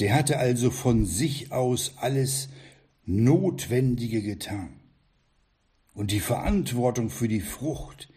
der 0.00 0.12
hatte 0.12 0.38
also 0.38 0.72
von 0.72 1.06
sich 1.06 1.52
aus 1.52 1.94
alles 1.98 2.48
Notwendige 3.06 4.22
getan. 4.22 4.70
Und 5.94 6.10
die 6.10 6.20
Verantwortung 6.20 7.10
für 7.10 7.28
die 7.28 7.40
Frucht, 7.40 8.08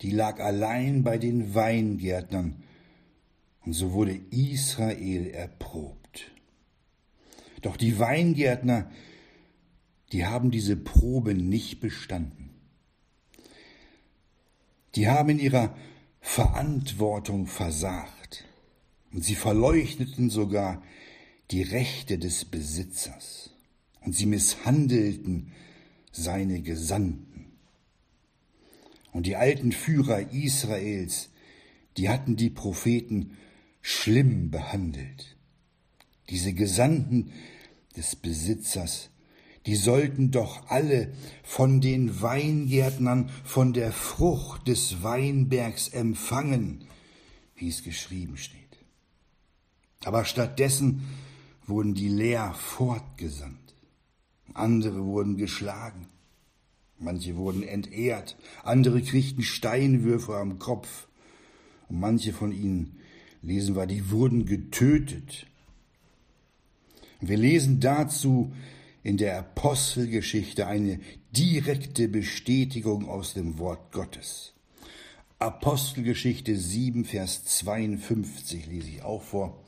die 0.00 0.10
lag 0.10 0.40
allein 0.40 1.02
bei 1.02 1.18
den 1.18 1.54
Weingärtnern. 1.54 2.62
Und 3.66 3.74
so 3.74 3.92
wurde 3.92 4.18
Israel 4.30 5.26
erprobt. 5.28 6.03
Doch 7.64 7.78
die 7.78 7.98
Weingärtner, 7.98 8.90
die 10.12 10.26
haben 10.26 10.50
diese 10.50 10.76
Probe 10.76 11.32
nicht 11.32 11.80
bestanden. 11.80 12.50
Die 14.96 15.08
haben 15.08 15.30
in 15.30 15.38
ihrer 15.38 15.74
Verantwortung 16.20 17.46
versagt. 17.46 18.44
Und 19.12 19.24
sie 19.24 19.34
verleuchteten 19.34 20.28
sogar 20.28 20.82
die 21.52 21.62
Rechte 21.62 22.18
des 22.18 22.44
Besitzers. 22.44 23.54
Und 24.02 24.14
sie 24.14 24.26
misshandelten 24.26 25.52
seine 26.12 26.60
Gesandten. 26.60 27.46
Und 29.12 29.24
die 29.24 29.36
alten 29.36 29.72
Führer 29.72 30.32
Israels, 30.32 31.30
die 31.96 32.10
hatten 32.10 32.36
die 32.36 32.50
Propheten 32.50 33.38
schlimm 33.80 34.50
behandelt. 34.50 35.38
Diese 36.28 36.52
Gesandten 36.52 37.32
des 37.96 38.16
Besitzers, 38.16 39.10
die 39.66 39.76
sollten 39.76 40.30
doch 40.30 40.68
alle 40.68 41.12
von 41.42 41.80
den 41.80 42.20
Weingärtnern 42.20 43.30
von 43.44 43.72
der 43.72 43.92
Frucht 43.92 44.68
des 44.68 45.02
Weinbergs 45.02 45.88
empfangen, 45.88 46.84
wie 47.56 47.68
es 47.68 47.82
geschrieben 47.82 48.36
steht. 48.36 48.60
Aber 50.04 50.24
stattdessen 50.24 51.02
wurden 51.66 51.94
die 51.94 52.08
leer 52.08 52.52
fortgesandt. 52.54 53.74
Andere 54.52 55.04
wurden 55.04 55.36
geschlagen. 55.36 56.08
Manche 56.98 57.36
wurden 57.36 57.62
entehrt. 57.62 58.36
Andere 58.62 59.02
kriegten 59.02 59.42
Steinwürfe 59.42 60.36
am 60.36 60.58
Kopf. 60.58 61.08
Und 61.88 62.00
manche 62.00 62.32
von 62.32 62.52
ihnen, 62.52 62.98
lesen 63.42 63.76
wir, 63.76 63.86
die 63.86 64.10
wurden 64.10 64.46
getötet. 64.46 65.46
Wir 67.20 67.36
lesen 67.36 67.80
dazu 67.80 68.52
in 69.02 69.16
der 69.16 69.38
Apostelgeschichte 69.38 70.66
eine 70.66 70.98
direkte 71.36 72.08
Bestätigung 72.08 73.08
aus 73.08 73.34
dem 73.34 73.58
Wort 73.58 73.92
Gottes. 73.92 74.54
Apostelgeschichte 75.38 76.56
7, 76.56 77.04
Vers 77.04 77.44
52 77.44 78.66
lese 78.66 78.88
ich 78.88 79.02
auch 79.02 79.22
vor. 79.22 79.62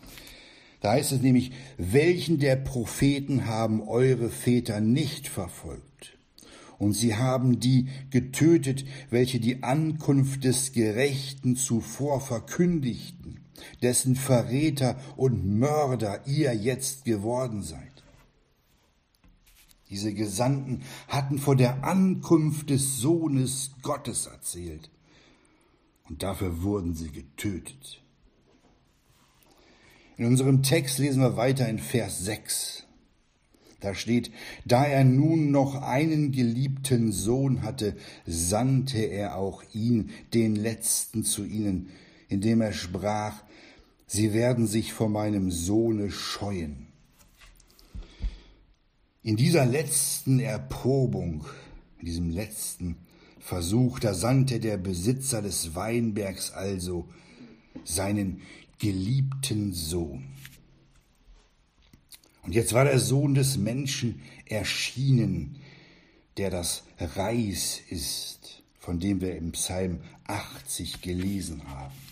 Da 0.80 0.92
heißt 0.92 1.12
es 1.12 1.20
nämlich, 1.20 1.52
welchen 1.76 2.38
der 2.38 2.56
Propheten 2.56 3.46
haben 3.46 3.82
eure 3.82 4.30
Väter 4.30 4.80
nicht 4.80 5.28
verfolgt? 5.28 6.16
Und 6.78 6.92
sie 6.92 7.16
haben 7.16 7.58
die 7.58 7.88
getötet, 8.10 8.84
welche 9.10 9.40
die 9.40 9.62
Ankunft 9.62 10.44
des 10.44 10.72
Gerechten 10.72 11.56
zuvor 11.56 12.20
verkündigten, 12.20 13.15
dessen 13.82 14.16
Verräter 14.16 14.96
und 15.16 15.58
Mörder 15.58 16.26
ihr 16.26 16.52
jetzt 16.54 17.04
geworden 17.04 17.62
seid. 17.62 17.96
Diese 19.90 20.12
Gesandten 20.12 20.82
hatten 21.08 21.38
vor 21.38 21.54
der 21.54 21.84
Ankunft 21.84 22.70
des 22.70 22.98
Sohnes 22.98 23.70
Gottes 23.82 24.26
erzählt, 24.26 24.90
und 26.08 26.22
dafür 26.22 26.62
wurden 26.62 26.94
sie 26.94 27.10
getötet. 27.10 28.02
In 30.16 30.26
unserem 30.26 30.62
Text 30.62 30.98
lesen 30.98 31.20
wir 31.20 31.36
weiter 31.36 31.68
in 31.68 31.78
Vers 31.78 32.20
6. 32.24 32.84
Da 33.80 33.94
steht, 33.94 34.30
da 34.64 34.84
er 34.84 35.04
nun 35.04 35.50
noch 35.50 35.82
einen 35.82 36.32
geliebten 36.32 37.12
Sohn 37.12 37.62
hatte, 37.62 37.94
sandte 38.24 38.98
er 38.98 39.36
auch 39.36 39.62
ihn, 39.74 40.10
den 40.32 40.56
letzten, 40.56 41.24
zu 41.24 41.44
ihnen, 41.44 41.90
indem 42.28 42.62
er 42.62 42.72
sprach, 42.72 43.42
sie 44.06 44.32
werden 44.32 44.66
sich 44.66 44.92
vor 44.92 45.08
meinem 45.08 45.50
Sohne 45.50 46.10
scheuen. 46.10 46.86
In 49.22 49.36
dieser 49.36 49.66
letzten 49.66 50.38
Erprobung, 50.38 51.44
in 51.98 52.06
diesem 52.06 52.30
letzten 52.30 52.96
Versuch, 53.40 53.98
da 53.98 54.14
sandte 54.14 54.60
der 54.60 54.76
Besitzer 54.76 55.42
des 55.42 55.74
Weinbergs 55.74 56.52
also 56.52 57.08
seinen 57.84 58.42
geliebten 58.78 59.72
Sohn. 59.72 60.24
Und 62.42 62.54
jetzt 62.54 62.72
war 62.72 62.84
der 62.84 63.00
Sohn 63.00 63.34
des 63.34 63.56
Menschen 63.56 64.22
erschienen, 64.44 65.56
der 66.36 66.50
das 66.50 66.84
Reis 66.98 67.80
ist, 67.90 68.62
von 68.78 69.00
dem 69.00 69.20
wir 69.20 69.36
im 69.36 69.52
Psalm 69.52 70.00
80 70.26 71.00
gelesen 71.00 71.68
haben. 71.68 72.05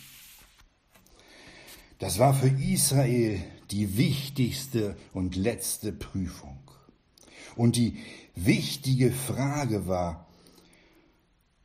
Das 1.98 2.18
war 2.18 2.34
für 2.34 2.48
Israel 2.48 3.42
die 3.70 3.96
wichtigste 3.96 4.96
und 5.12 5.36
letzte 5.36 5.92
Prüfung. 5.92 6.58
Und 7.56 7.76
die 7.76 7.96
wichtige 8.34 9.12
Frage 9.12 9.86
war, 9.86 10.26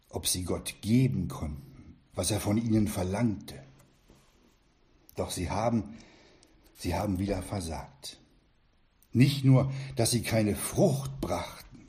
ob 0.09 0.27
sie 0.27 0.43
Gott 0.43 0.75
geben 0.81 1.27
konnten, 1.27 1.97
was 2.13 2.31
er 2.31 2.39
von 2.39 2.57
ihnen 2.57 2.87
verlangte. 2.87 3.55
Doch 5.15 5.31
sie 5.31 5.49
haben, 5.49 5.97
sie 6.77 6.95
haben 6.95 7.19
wieder 7.19 7.41
versagt. 7.41 8.19
Nicht 9.11 9.43
nur, 9.43 9.71
dass 9.95 10.11
sie 10.11 10.21
keine 10.21 10.55
Frucht 10.55 11.19
brachten, 11.19 11.85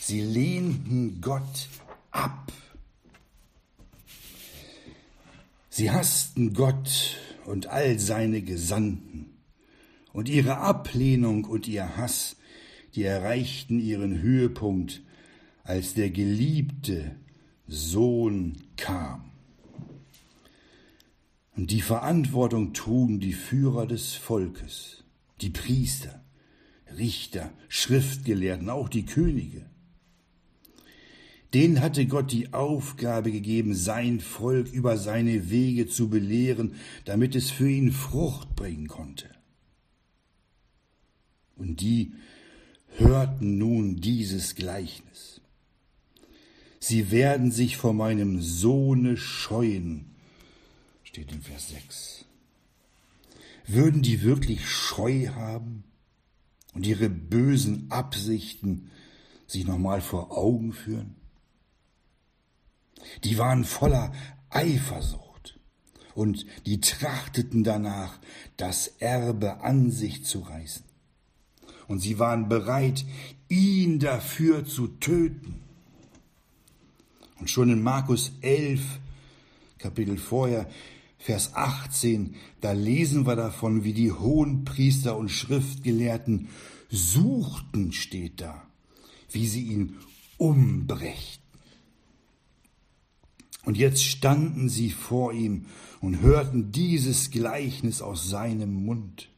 sie 0.00 0.20
lehnten 0.20 1.20
Gott 1.20 1.68
ab. 2.10 2.52
Sie 5.70 5.90
hassten 5.90 6.54
Gott 6.54 7.16
und 7.48 7.66
all 7.68 7.98
seine 7.98 8.42
Gesandten. 8.42 9.38
Und 10.12 10.28
ihre 10.28 10.58
Ablehnung 10.58 11.44
und 11.44 11.66
ihr 11.66 11.96
Hass, 11.96 12.36
die 12.94 13.04
erreichten 13.04 13.80
ihren 13.80 14.20
Höhepunkt, 14.20 15.02
als 15.64 15.94
der 15.94 16.10
geliebte 16.10 17.16
Sohn 17.66 18.56
kam. 18.76 19.30
Und 21.56 21.70
die 21.70 21.82
Verantwortung 21.82 22.72
trugen 22.72 23.20
die 23.20 23.32
Führer 23.32 23.86
des 23.86 24.14
Volkes, 24.14 25.04
die 25.40 25.50
Priester, 25.50 26.22
Richter, 26.96 27.52
Schriftgelehrten, 27.68 28.70
auch 28.70 28.88
die 28.88 29.04
Könige. 29.04 29.66
Denen 31.54 31.80
hatte 31.80 32.06
Gott 32.06 32.30
die 32.32 32.52
Aufgabe 32.52 33.32
gegeben, 33.32 33.74
sein 33.74 34.20
Volk 34.20 34.70
über 34.72 34.98
seine 34.98 35.50
Wege 35.50 35.88
zu 35.88 36.08
belehren, 36.08 36.74
damit 37.04 37.34
es 37.34 37.50
für 37.50 37.68
ihn 37.68 37.92
Frucht 37.92 38.54
bringen 38.54 38.88
konnte. 38.88 39.28
Und 41.56 41.80
die 41.80 42.12
hörten 42.96 43.58
nun 43.58 43.96
dieses 43.96 44.54
Gleichnis. 44.54 45.40
Sie 46.80 47.10
werden 47.10 47.50
sich 47.50 47.76
vor 47.76 47.94
meinem 47.94 48.40
Sohne 48.40 49.16
scheuen, 49.16 50.06
steht 51.02 51.32
in 51.32 51.40
Vers 51.42 51.70
6. 51.70 52.24
Würden 53.66 54.02
die 54.02 54.22
wirklich 54.22 54.68
Scheu 54.68 55.28
haben? 55.28 55.84
und 56.78 56.86
ihre 56.86 57.08
bösen 57.08 57.90
Absichten 57.90 58.90
sich 59.48 59.66
nochmal 59.66 60.00
vor 60.00 60.36
Augen 60.36 60.72
führen? 60.72 61.16
Die 63.24 63.38
waren 63.38 63.64
voller 63.64 64.12
Eifersucht 64.50 65.58
und 66.14 66.46
die 66.66 66.80
trachteten 66.80 67.64
danach, 67.64 68.18
das 68.56 68.88
Erbe 68.98 69.60
an 69.60 69.90
sich 69.90 70.24
zu 70.24 70.40
reißen. 70.40 70.84
Und 71.86 72.00
sie 72.00 72.18
waren 72.18 72.48
bereit, 72.48 73.04
ihn 73.48 73.98
dafür 73.98 74.64
zu 74.66 74.88
töten. 74.88 75.60
Und 77.38 77.48
schon 77.48 77.70
in 77.70 77.82
Markus 77.82 78.32
11, 78.40 78.80
Kapitel 79.78 80.18
vorher, 80.18 80.68
Vers 81.18 81.54
18, 81.54 82.34
da 82.60 82.72
lesen 82.72 83.26
wir 83.26 83.36
davon, 83.36 83.84
wie 83.84 83.92
die 83.92 84.12
Hohenpriester 84.12 85.16
und 85.16 85.30
Schriftgelehrten 85.30 86.48
suchten, 86.90 87.92
steht 87.92 88.40
da, 88.40 88.62
wie 89.30 89.46
sie 89.46 89.62
ihn 89.62 89.96
umbrächten. 90.36 91.47
Und 93.68 93.76
jetzt 93.76 94.02
standen 94.02 94.70
sie 94.70 94.88
vor 94.88 95.34
ihm 95.34 95.66
und 96.00 96.22
hörten 96.22 96.72
dieses 96.72 97.30
Gleichnis 97.30 98.00
aus 98.00 98.26
seinem 98.26 98.72
Mund. 98.72 99.28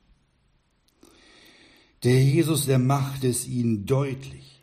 Der 2.05 2.23
Jesus, 2.23 2.67
der 2.67 2.79
machte 2.79 3.27
es 3.27 3.49
ihnen 3.49 3.87
deutlich. 3.87 4.63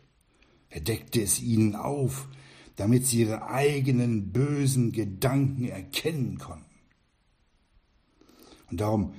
Er 0.70 0.80
deckte 0.80 1.20
es 1.20 1.42
ihnen 1.42 1.76
auf, 1.76 2.28
damit 2.76 3.04
sie 3.04 3.20
ihre 3.20 3.50
eigenen 3.50 4.32
bösen 4.32 4.90
Gedanken 4.90 5.68
erkennen 5.68 6.38
konnten. 6.38 6.64
Und 8.70 8.80
darum 8.80 9.12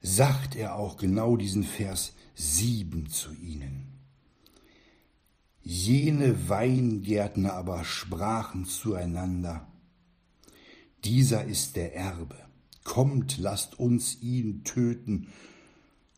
sagt 0.00 0.54
er 0.54 0.76
auch 0.76 0.96
genau 0.96 1.36
diesen 1.36 1.64
Vers 1.64 2.14
sieben 2.36 3.08
zu 3.08 3.32
ihnen. 3.32 3.93
Jene 5.66 6.50
Weingärtner 6.50 7.54
aber 7.54 7.84
sprachen 7.84 8.66
zueinander, 8.66 9.66
dieser 11.04 11.44
ist 11.44 11.76
der 11.76 11.96
Erbe, 11.96 12.36
kommt, 12.84 13.38
lasst 13.38 13.78
uns 13.78 14.20
ihn 14.20 14.62
töten, 14.64 15.28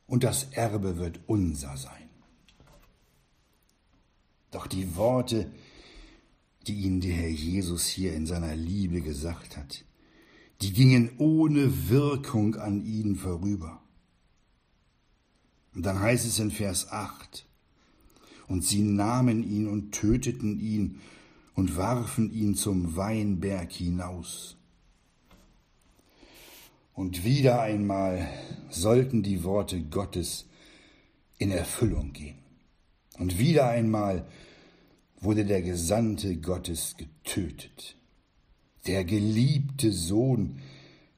und 0.09 0.25
das 0.25 0.53
Erbe 0.53 0.99
wird 0.99 1.21
unser 1.27 1.77
sein. 1.77 2.09
Doch 4.51 4.67
die 4.67 4.97
Worte, 4.97 5.51
die 6.67 6.75
ihnen 6.75 7.01
der 7.01 7.15
Herr 7.15 7.29
Jesus 7.29 7.87
hier 7.87 8.15
in 8.15 8.27
seiner 8.27 8.57
Liebe 8.57 9.01
gesagt 9.01 9.57
hat, 9.57 9.85
die 10.61 10.73
gingen 10.73 11.11
ohne 11.19 11.89
Wirkung 11.89 12.57
an 12.57 12.85
ihnen 12.85 13.15
vorüber. 13.15 13.81
Und 15.75 15.85
dann 15.85 16.01
heißt 16.01 16.27
es 16.27 16.41
in 16.41 16.51
Vers 16.51 16.91
8, 16.91 17.46
und 18.49 18.65
sie 18.65 18.83
nahmen 18.83 19.43
ihn 19.43 19.67
und 19.69 19.93
töteten 19.93 20.61
ihn 20.61 21.01
und 21.55 21.77
warfen 21.77 22.33
ihn 22.33 22.55
zum 22.55 22.97
Weinberg 22.97 23.73
hinaus. 23.73 24.57
Und 26.95 27.25
wieder 27.25 27.61
einmal 27.61 28.29
sollten 28.71 29.23
die 29.23 29.45
Worte 29.45 29.83
Gottes 29.83 30.47
in 31.39 31.51
Erfüllung 31.51 32.13
gehen. 32.13 32.39
Und 33.19 33.39
wieder 33.39 33.69
einmal 33.69 34.27
wurde 35.21 35.45
der 35.45 35.63
Gesandte 35.63 36.37
Gottes 36.37 36.97
getötet 36.97 37.97
der 38.87 39.05
geliebte 39.05 39.93
Sohn, 39.93 40.61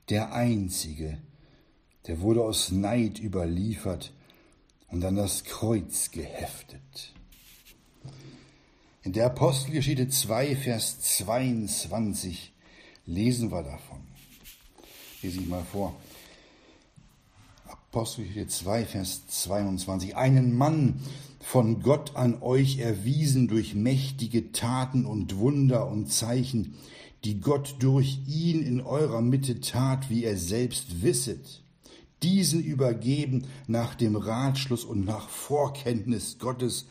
der 0.08 0.32
einzige, 0.32 1.18
der 2.06 2.20
wurde 2.20 2.42
aus 2.42 2.72
Neid 2.72 3.20
überliefert 3.20 4.12
und 4.88 5.04
an 5.04 5.16
das 5.16 5.44
Kreuz 5.44 6.10
geheftet. 6.10 7.14
In 9.04 9.12
der 9.12 9.26
Apostelgeschichte 9.26 10.08
2, 10.08 10.56
Vers 10.56 11.00
22 11.00 12.52
lesen 13.06 13.52
wir 13.52 13.62
davon. 13.62 14.00
Lese 15.22 15.40
ich 15.40 15.46
mal 15.46 15.62
vor. 15.62 15.94
Apostelgeschichte 17.68 18.48
2, 18.48 18.84
Vers 18.86 19.26
22. 19.28 20.16
Einen 20.16 20.56
Mann 20.56 21.00
von 21.40 21.80
Gott 21.80 22.16
an 22.16 22.42
euch 22.42 22.78
erwiesen 22.80 23.46
durch 23.46 23.76
mächtige 23.76 24.50
Taten 24.50 25.06
und 25.06 25.38
Wunder 25.38 25.88
und 25.88 26.12
Zeichen, 26.12 26.74
die 27.22 27.40
Gott 27.40 27.76
durch 27.78 28.18
ihn 28.26 28.62
in 28.62 28.80
eurer 28.80 29.22
Mitte 29.22 29.60
tat, 29.60 30.10
wie 30.10 30.24
er 30.24 30.36
selbst 30.36 31.02
wisset, 31.02 31.62
diesen 32.24 32.62
übergeben 32.64 33.46
nach 33.68 33.94
dem 33.94 34.16
Ratschluss 34.16 34.84
und 34.84 35.04
nach 35.04 35.28
Vorkenntnis 35.28 36.38
Gottes, 36.40 36.86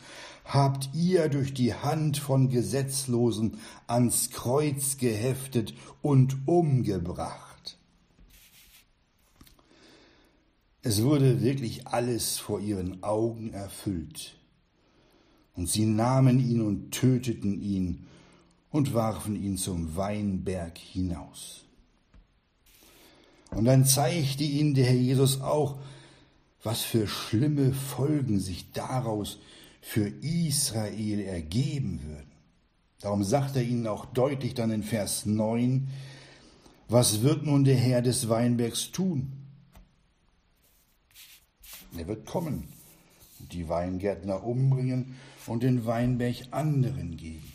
habt 0.48 0.88
ihr 0.94 1.28
durch 1.28 1.52
die 1.52 1.74
Hand 1.74 2.16
von 2.16 2.48
Gesetzlosen 2.48 3.58
ans 3.86 4.30
Kreuz 4.30 4.96
geheftet 4.96 5.74
und 6.00 6.38
umgebracht. 6.46 7.76
Es 10.82 11.02
wurde 11.02 11.42
wirklich 11.42 11.86
alles 11.86 12.38
vor 12.38 12.60
ihren 12.60 13.02
Augen 13.02 13.52
erfüllt. 13.52 14.36
Und 15.54 15.68
sie 15.68 15.84
nahmen 15.84 16.38
ihn 16.38 16.62
und 16.62 16.92
töteten 16.92 17.60
ihn 17.60 18.06
und 18.70 18.94
warfen 18.94 19.36
ihn 19.36 19.58
zum 19.58 19.96
Weinberg 19.96 20.78
hinaus. 20.78 21.64
Und 23.50 23.66
dann 23.66 23.84
zeigte 23.84 24.44
ihnen 24.44 24.74
der 24.74 24.86
Herr 24.86 24.94
Jesus 24.94 25.42
auch, 25.42 25.78
was 26.62 26.82
für 26.82 27.06
schlimme 27.06 27.74
Folgen 27.74 28.40
sich 28.40 28.72
daraus 28.72 29.38
für 29.80 30.08
Israel 30.22 31.20
ergeben 31.20 32.00
würden. 32.04 32.32
Darum 33.00 33.22
sagt 33.22 33.56
er 33.56 33.62
ihnen 33.62 33.86
auch 33.86 34.06
deutlich 34.06 34.54
dann 34.54 34.70
in 34.70 34.82
Vers 34.82 35.24
9, 35.24 35.88
was 36.88 37.22
wird 37.22 37.44
nun 37.44 37.64
der 37.64 37.76
Herr 37.76 38.02
des 38.02 38.28
Weinbergs 38.28 38.90
tun? 38.90 39.32
Er 41.96 42.08
wird 42.08 42.26
kommen, 42.26 42.68
die 43.52 43.68
Weingärtner 43.68 44.44
umbringen 44.44 45.16
und 45.46 45.62
den 45.62 45.86
Weinberg 45.86 46.36
anderen 46.50 47.16
geben. 47.16 47.52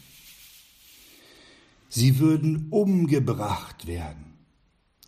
Sie 1.90 2.20
würden 2.20 2.68
umgebracht 2.70 3.86
werden 3.86 4.34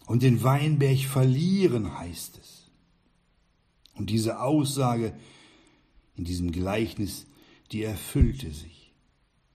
und 0.06 0.22
den 0.22 0.44
Weinberg 0.44 1.00
verlieren, 1.00 1.98
heißt 1.98 2.38
es. 2.38 2.70
Und 3.96 4.10
diese 4.10 4.42
Aussage 4.42 5.14
in 6.18 6.24
diesem 6.24 6.52
Gleichnis, 6.52 7.26
die 7.72 7.84
erfüllte 7.84 8.52
sich. 8.52 8.94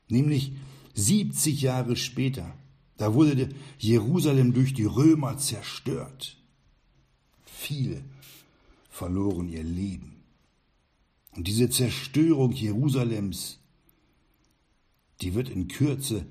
Nämlich 0.08 0.52
70 0.94 1.62
Jahre 1.62 1.96
später, 1.96 2.54
da 2.96 3.14
wurde 3.14 3.48
Jerusalem 3.78 4.52
durch 4.52 4.74
die 4.74 4.84
Römer 4.84 5.38
zerstört. 5.38 6.36
Viele 7.44 8.02
verloren 8.90 9.48
ihr 9.48 9.62
Leben. 9.62 10.22
Und 11.32 11.46
diese 11.46 11.70
Zerstörung 11.70 12.52
Jerusalems, 12.52 13.58
die 15.22 15.34
wird 15.34 15.48
in 15.48 15.68
Kürze 15.68 16.26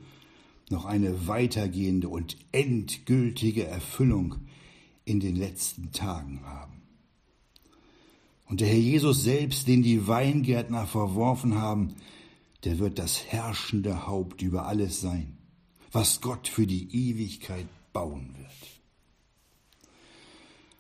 noch 0.70 0.86
eine 0.86 1.28
weitergehende 1.28 2.10
und 2.10 2.38
endgültige 2.52 3.66
Erfüllung 3.66 4.36
in 5.06 5.20
den 5.20 5.36
letzten 5.36 5.92
Tagen 5.92 6.42
haben. 6.44 6.79
Und 8.50 8.62
der 8.62 8.68
Herr 8.68 8.78
Jesus 8.78 9.24
selbst, 9.24 9.68
den 9.68 9.84
die 9.84 10.08
Weingärtner 10.08 10.88
verworfen 10.88 11.56
haben, 11.56 11.94
der 12.64 12.80
wird 12.80 13.00
das 13.00 13.24
herrschende 13.28 14.08
Haupt 14.08 14.42
über 14.42 14.66
alles 14.66 15.00
sein, 15.00 15.38
was 15.92 16.20
Gott 16.20 16.48
für 16.48 16.66
die 16.66 17.10
Ewigkeit 17.10 17.68
bauen 17.94 18.36
wird. 18.38 18.50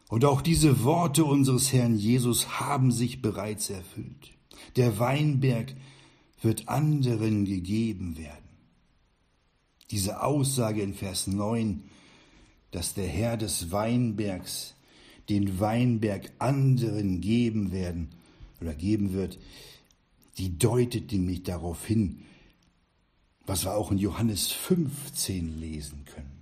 Und 0.10 0.26
auch 0.26 0.42
diese 0.42 0.84
Worte 0.84 1.24
unseres 1.24 1.72
Herrn 1.72 1.96
Jesus 1.96 2.60
haben 2.60 2.92
sich 2.92 3.22
bereits 3.22 3.70
erfüllt. 3.70 4.32
Der 4.76 4.98
Weinberg 4.98 5.76
wird 6.42 6.68
anderen 6.68 7.46
gegeben 7.46 8.18
werden. 8.18 8.50
Diese 9.92 10.24
Aussage 10.24 10.82
in 10.82 10.96
Vers 10.96 11.28
9, 11.28 11.84
dass 12.72 12.96
der 12.96 13.08
Herr 13.08 13.38
des 13.38 13.72
Weinbergs 13.72 14.74
den 15.30 15.60
Weinberg 15.60 16.32
anderen 16.40 17.22
geben 17.22 17.72
werden 17.72 18.10
oder 18.62 18.74
geben 18.74 19.14
wird, 19.14 19.40
die 20.38 20.58
deutet 20.58 21.12
nämlich 21.12 21.44
darauf 21.44 21.86
hin, 21.86 22.24
was 23.46 23.66
wir 23.66 23.76
auch 23.76 23.92
in 23.92 23.98
Johannes 23.98 24.52
15 24.52 25.60
lesen 25.60 26.06
können. 26.06 26.40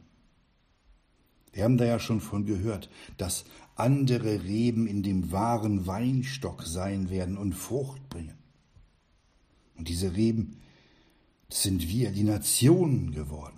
Wir 1.53 1.63
haben 1.63 1.77
da 1.77 1.85
ja 1.85 1.99
schon 1.99 2.21
von 2.21 2.45
gehört, 2.45 2.89
dass 3.17 3.45
andere 3.75 4.43
Reben 4.43 4.87
in 4.87 5.03
dem 5.03 5.31
wahren 5.31 5.87
Weinstock 5.87 6.63
sein 6.63 7.09
werden 7.09 7.37
und 7.37 7.53
Frucht 7.53 8.09
bringen. 8.09 8.37
Und 9.75 9.87
diese 9.87 10.15
Reben 10.15 10.57
sind 11.49 11.87
wir, 11.87 12.11
die 12.11 12.23
Nationen 12.23 13.11
geworden. 13.11 13.56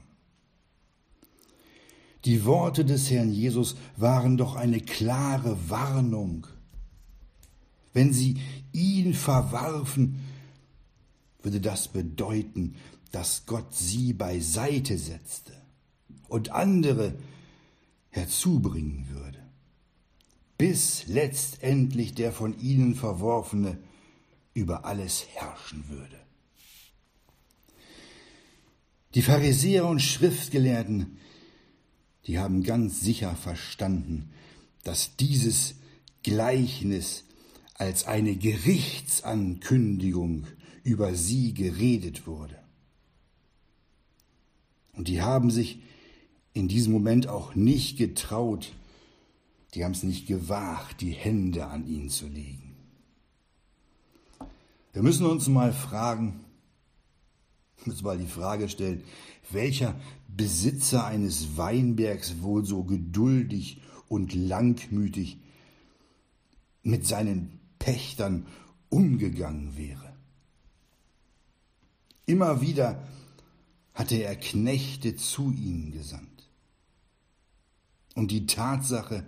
Die 2.26 2.46
Worte 2.46 2.84
des 2.84 3.10
Herrn 3.10 3.32
Jesus 3.32 3.76
waren 3.96 4.38
doch 4.38 4.56
eine 4.56 4.82
klare 4.82 5.58
Warnung. 5.70 6.48
Wenn 7.94 8.14
sie 8.14 8.38
ihn 8.74 9.14
verwarfen, 9.14 10.20
würde 11.42 11.62
das 11.62 11.88
bedeuten, 11.88 12.76
dass 13.12 13.46
Gott 13.46 13.74
sie 13.74 14.14
beiseite 14.14 14.98
setzte 14.98 15.54
und 16.28 16.52
andere 16.52 17.16
herzubringen 18.10 19.08
würde, 19.10 19.40
bis 20.58 21.08
letztendlich 21.08 22.14
der 22.14 22.32
von 22.32 22.60
ihnen 22.60 22.96
Verworfene 22.96 23.78
über 24.54 24.86
alles 24.86 25.26
herrschen 25.34 25.86
würde. 25.90 26.20
Die 29.16 29.22
Pharisäer 29.22 29.88
und 29.88 30.02
Schriftgelehrten, 30.02 31.18
die 32.30 32.38
haben 32.38 32.62
ganz 32.62 33.02
sicher 33.02 33.36
verstanden, 33.36 34.30
dass 34.84 35.15
dieses 35.15 35.74
Gleichnis 36.22 37.24
als 37.74 38.06
eine 38.06 38.36
Gerichtsankündigung 38.36 40.46
über 40.84 41.15
sie 41.15 41.56
geredet 41.56 42.28
wurde. 42.28 42.60
Und 44.94 45.08
die 45.08 45.24
haben 45.24 45.50
sich 45.50 45.80
in 46.54 46.68
diesem 46.68 46.94
Moment 46.94 47.26
auch 47.26 47.56
nicht 47.56 47.98
getraut, 47.98 48.74
die 49.74 49.84
haben 49.84 49.94
es 49.94 50.04
nicht 50.04 50.28
gewagt, 50.28 51.02
die 51.02 51.13
Hände 51.13 51.65
an 51.65 51.88
ihn 51.88 52.12
zu 52.12 52.28
legen. 52.28 52.76
Wir 54.94 55.02
müssen 55.02 55.26
uns 55.26 55.48
mal 55.48 55.74
fragen, 55.74 56.42
müssen 57.86 58.04
mal 58.04 58.20
die 58.20 58.28
Frage 58.28 58.70
stellen, 58.70 59.04
welcher 59.54 60.00
Besitzer 60.28 61.06
eines 61.06 61.58
Weinbergs 61.58 62.42
wohl 62.42 62.66
so 62.66 62.84
geduldig 62.84 63.82
und 64.08 64.34
langmütig 64.34 65.40
mit 66.84 67.06
seinen 67.06 67.60
Pächtern 67.78 68.46
umgegangen 68.90 69.78
wäre. 69.78 70.14
Immer 72.26 72.62
wieder 72.62 73.08
hatte 73.94 74.16
er 74.16 74.36
Knechte 74.36 75.16
zu 75.16 75.52
ihnen 75.52 75.92
gesandt. 75.92 76.50
Und 78.16 78.32
die 78.32 78.46
Tatsache, 78.46 79.26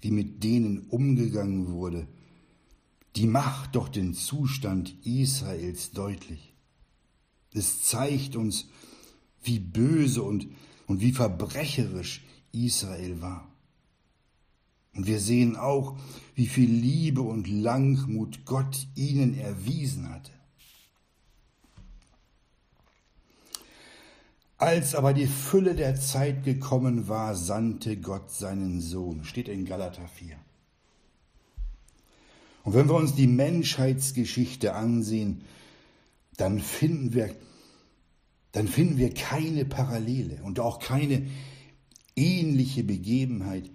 wie 0.00 0.10
mit 0.10 0.42
denen 0.42 0.88
umgegangen 0.88 1.68
wurde, 1.68 2.08
die 3.16 3.26
macht 3.26 3.74
doch 3.74 3.88
den 3.88 4.14
Zustand 4.14 4.94
Israels 5.04 5.90
deutlich. 5.92 6.54
Es 7.52 7.82
zeigt 7.82 8.36
uns, 8.36 8.68
wie 9.42 9.58
böse 9.58 10.22
und, 10.22 10.48
und 10.86 11.00
wie 11.00 11.12
verbrecherisch 11.12 12.24
Israel 12.52 13.20
war. 13.20 13.48
Und 14.94 15.06
wir 15.06 15.20
sehen 15.20 15.56
auch, 15.56 15.96
wie 16.34 16.46
viel 16.46 16.70
Liebe 16.70 17.22
und 17.22 17.46
Langmut 17.46 18.44
Gott 18.44 18.88
ihnen 18.94 19.38
erwiesen 19.38 20.08
hatte. 20.08 20.32
Als 24.56 24.96
aber 24.96 25.14
die 25.14 25.28
Fülle 25.28 25.76
der 25.76 25.94
Zeit 25.94 26.42
gekommen 26.42 27.06
war, 27.06 27.36
sandte 27.36 27.96
Gott 27.96 28.32
seinen 28.32 28.80
Sohn. 28.80 29.24
Steht 29.24 29.46
in 29.46 29.64
Galater 29.64 30.08
4. 30.08 30.36
Und 32.64 32.74
wenn 32.74 32.88
wir 32.88 32.96
uns 32.96 33.14
die 33.14 33.28
Menschheitsgeschichte 33.28 34.74
ansehen, 34.74 35.42
dann 36.36 36.58
finden 36.58 37.14
wir, 37.14 37.34
dann 38.52 38.68
finden 38.68 38.98
wir 38.98 39.12
keine 39.12 39.64
Parallele 39.64 40.42
und 40.42 40.60
auch 40.60 40.78
keine 40.78 41.26
ähnliche 42.16 42.84
Begebenheit, 42.84 43.70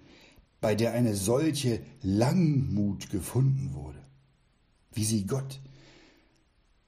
bei 0.60 0.74
der 0.74 0.92
eine 0.92 1.14
solche 1.14 1.80
Langmut 2.02 3.10
gefunden 3.10 3.74
wurde, 3.74 4.02
wie 4.92 5.04
sie 5.04 5.26
Gott 5.26 5.60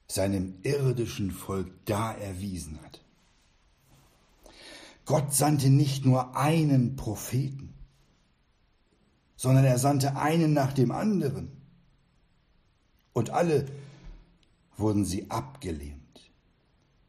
seinem 0.09 0.55
irdischen 0.63 1.31
Volk 1.31 1.71
da 1.85 2.13
erwiesen 2.13 2.81
hat. 2.83 3.03
Gott 5.05 5.35
sandte 5.35 5.71
nicht 5.71 6.05
nur 6.05 6.37
einen 6.37 6.97
Propheten, 6.97 7.75
sondern 9.37 9.65
er 9.65 9.79
sandte 9.79 10.17
einen 10.17 10.53
nach 10.53 10.73
dem 10.73 10.91
anderen. 10.91 11.53
Und 13.13 13.31
alle 13.31 13.67
wurden 14.77 15.05
sie 15.05 15.31
abgelehnt. 15.31 16.06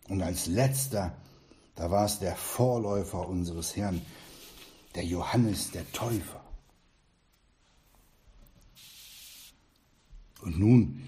Und 0.07 0.21
als 0.21 0.47
letzter, 0.47 1.15
da 1.75 1.91
war 1.91 2.05
es 2.05 2.19
der 2.19 2.35
Vorläufer 2.35 3.27
unseres 3.27 3.75
Herrn, 3.75 4.01
der 4.95 5.05
Johannes 5.05 5.71
der 5.71 5.89
Täufer. 5.91 6.43
Und 10.41 10.59
nun 10.59 11.01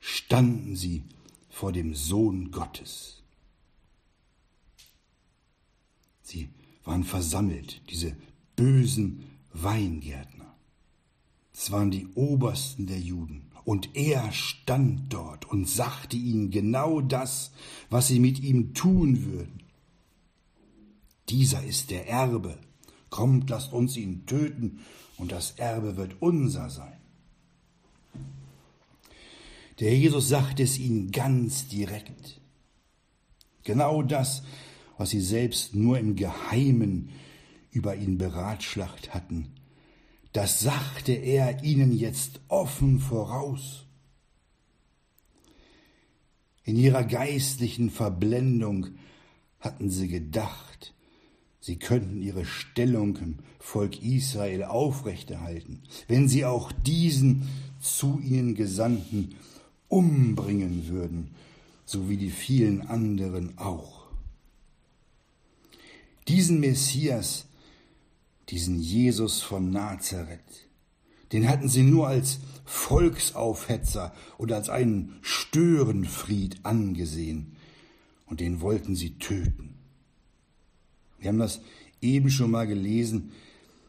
standen 0.00 0.74
sie 0.74 1.04
vor 1.50 1.72
dem 1.72 1.94
Sohn 1.94 2.50
Gottes. 2.50 3.22
Sie 6.22 6.48
waren 6.84 7.04
versammelt, 7.04 7.82
diese 7.90 8.16
bösen 8.56 9.30
Weingärtner. 9.52 10.56
Es 11.52 11.70
waren 11.70 11.90
die 11.90 12.08
Obersten 12.14 12.86
der 12.86 12.98
Juden. 12.98 13.51
Und 13.64 13.94
er 13.94 14.32
stand 14.32 15.12
dort 15.12 15.44
und 15.44 15.68
sagte 15.68 16.16
ihnen 16.16 16.50
genau 16.50 17.00
das, 17.00 17.52
was 17.90 18.08
sie 18.08 18.18
mit 18.18 18.40
ihm 18.40 18.74
tun 18.74 19.24
würden. 19.24 19.62
Dieser 21.28 21.62
ist 21.62 21.90
der 21.90 22.08
Erbe. 22.08 22.58
Kommt, 23.10 23.50
lasst 23.50 23.72
uns 23.72 23.96
ihn 23.96 24.26
töten, 24.26 24.80
und 25.18 25.30
das 25.30 25.52
Erbe 25.52 25.96
wird 25.96 26.16
unser 26.20 26.70
sein. 26.70 26.96
Der 29.78 29.96
Jesus 29.96 30.28
sagt 30.28 30.60
es 30.60 30.78
ihnen 30.78 31.10
ganz 31.10 31.68
direkt. 31.68 32.40
Genau 33.64 34.02
das, 34.02 34.42
was 34.98 35.10
sie 35.10 35.20
selbst 35.20 35.74
nur 35.74 35.98
im 35.98 36.16
Geheimen 36.16 37.10
über 37.70 37.96
ihn 37.96 38.18
beratschlagt 38.18 39.14
hatten, 39.14 39.52
das 40.32 40.60
sagte 40.60 41.12
er 41.12 41.62
ihnen 41.62 41.96
jetzt 41.96 42.40
offen 42.48 43.00
voraus. 43.00 43.84
In 46.64 46.76
ihrer 46.76 47.04
geistlichen 47.04 47.90
Verblendung 47.90 48.88
hatten 49.60 49.90
sie 49.90 50.08
gedacht, 50.08 50.94
sie 51.60 51.76
könnten 51.76 52.22
ihre 52.22 52.44
Stellung 52.44 53.16
im 53.16 53.38
Volk 53.58 54.02
Israel 54.02 54.64
aufrechterhalten, 54.64 55.82
wenn 56.08 56.28
sie 56.28 56.44
auch 56.44 56.72
diesen 56.72 57.48
zu 57.80 58.20
ihnen 58.20 58.54
Gesandten 58.54 59.34
umbringen 59.88 60.88
würden, 60.88 61.34
so 61.84 62.08
wie 62.08 62.16
die 62.16 62.30
vielen 62.30 62.82
anderen 62.82 63.58
auch. 63.58 64.06
Diesen 66.28 66.60
Messias, 66.60 67.46
diesen 68.52 68.78
Jesus 68.78 69.40
von 69.40 69.70
Nazareth, 69.70 70.68
den 71.32 71.48
hatten 71.48 71.70
sie 71.70 71.82
nur 71.82 72.06
als 72.06 72.38
Volksaufhetzer 72.66 74.14
oder 74.36 74.56
als 74.56 74.68
einen 74.68 75.14
Störenfried 75.22 76.60
angesehen, 76.62 77.56
und 78.26 78.40
den 78.40 78.60
wollten 78.60 78.94
sie 78.94 79.18
töten. 79.18 79.74
Wir 81.18 81.28
haben 81.28 81.38
das 81.38 81.62
eben 82.02 82.28
schon 82.28 82.50
mal 82.50 82.66
gelesen, 82.66 83.32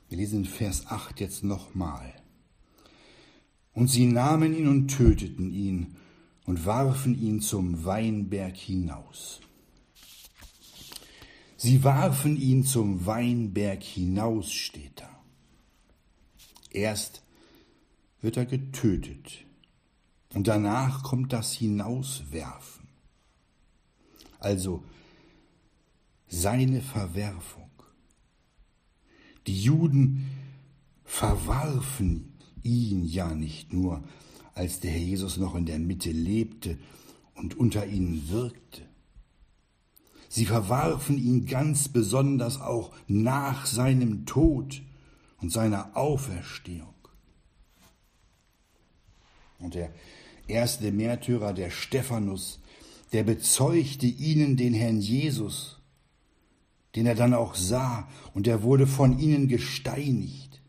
wir 0.07 0.17
lesen 0.17 0.45
Vers 0.45 0.87
8 0.87 1.19
jetzt 1.19 1.43
nochmal. 1.43 2.13
Und 3.73 3.89
sie 3.89 4.05
nahmen 4.05 4.55
ihn 4.55 4.67
und 4.67 4.87
töteten 4.87 5.51
ihn 5.51 5.95
und 6.45 6.65
warfen 6.65 7.21
ihn 7.21 7.41
zum 7.41 7.83
Weinberg 7.83 8.55
hinaus. 8.55 9.41
Sie 11.63 11.85
warfen 11.85 12.35
ihn 12.35 12.65
zum 12.65 13.05
Weinberg 13.05 13.81
hinaus, 13.81 14.51
steht 14.51 14.99
da. 14.99 15.23
Erst 16.71 17.23
wird 18.19 18.35
er 18.35 18.45
getötet 18.45 19.45
und 20.33 20.49
danach 20.49 21.03
kommt 21.03 21.31
das 21.31 21.53
Hinauswerfen. 21.53 22.89
Also 24.39 24.83
seine 26.27 26.81
Verwerfung. 26.81 27.71
Die 29.47 29.63
Juden 29.63 30.29
verwarfen 31.05 32.33
ihn 32.61 33.05
ja 33.05 33.33
nicht 33.33 33.71
nur, 33.71 34.03
als 34.53 34.81
der 34.81 34.91
Herr 34.91 34.99
Jesus 34.99 35.37
noch 35.37 35.55
in 35.55 35.65
der 35.65 35.79
Mitte 35.79 36.11
lebte 36.11 36.77
und 37.35 37.55
unter 37.55 37.87
ihnen 37.87 38.27
wirkte. 38.27 38.81
Sie 40.35 40.47
verwarfen 40.47 41.19
ihn 41.19 41.45
ganz 41.45 41.89
besonders 41.89 42.59
auch 42.59 42.91
nach 43.07 43.67
seinem 43.67 44.25
Tod 44.25 44.81
und 45.39 45.51
seiner 45.51 45.95
Auferstehung. 45.95 46.95
Und 49.59 49.75
der 49.75 49.93
erste 50.47 50.91
Märtyrer, 50.91 51.53
der 51.53 51.69
Stephanus, 51.69 52.59
der 53.11 53.23
bezeugte 53.23 54.07
ihnen 54.07 54.57
den 54.57 54.73
Herrn 54.73 55.01
Jesus, 55.01 55.79
den 56.95 57.05
er 57.05 57.13
dann 57.13 57.35
auch 57.35 57.53
sah, 57.53 58.09
und 58.33 58.47
er 58.47 58.63
wurde 58.63 58.87
von 58.87 59.19
ihnen 59.19 59.47
gesteinigt. 59.47 60.63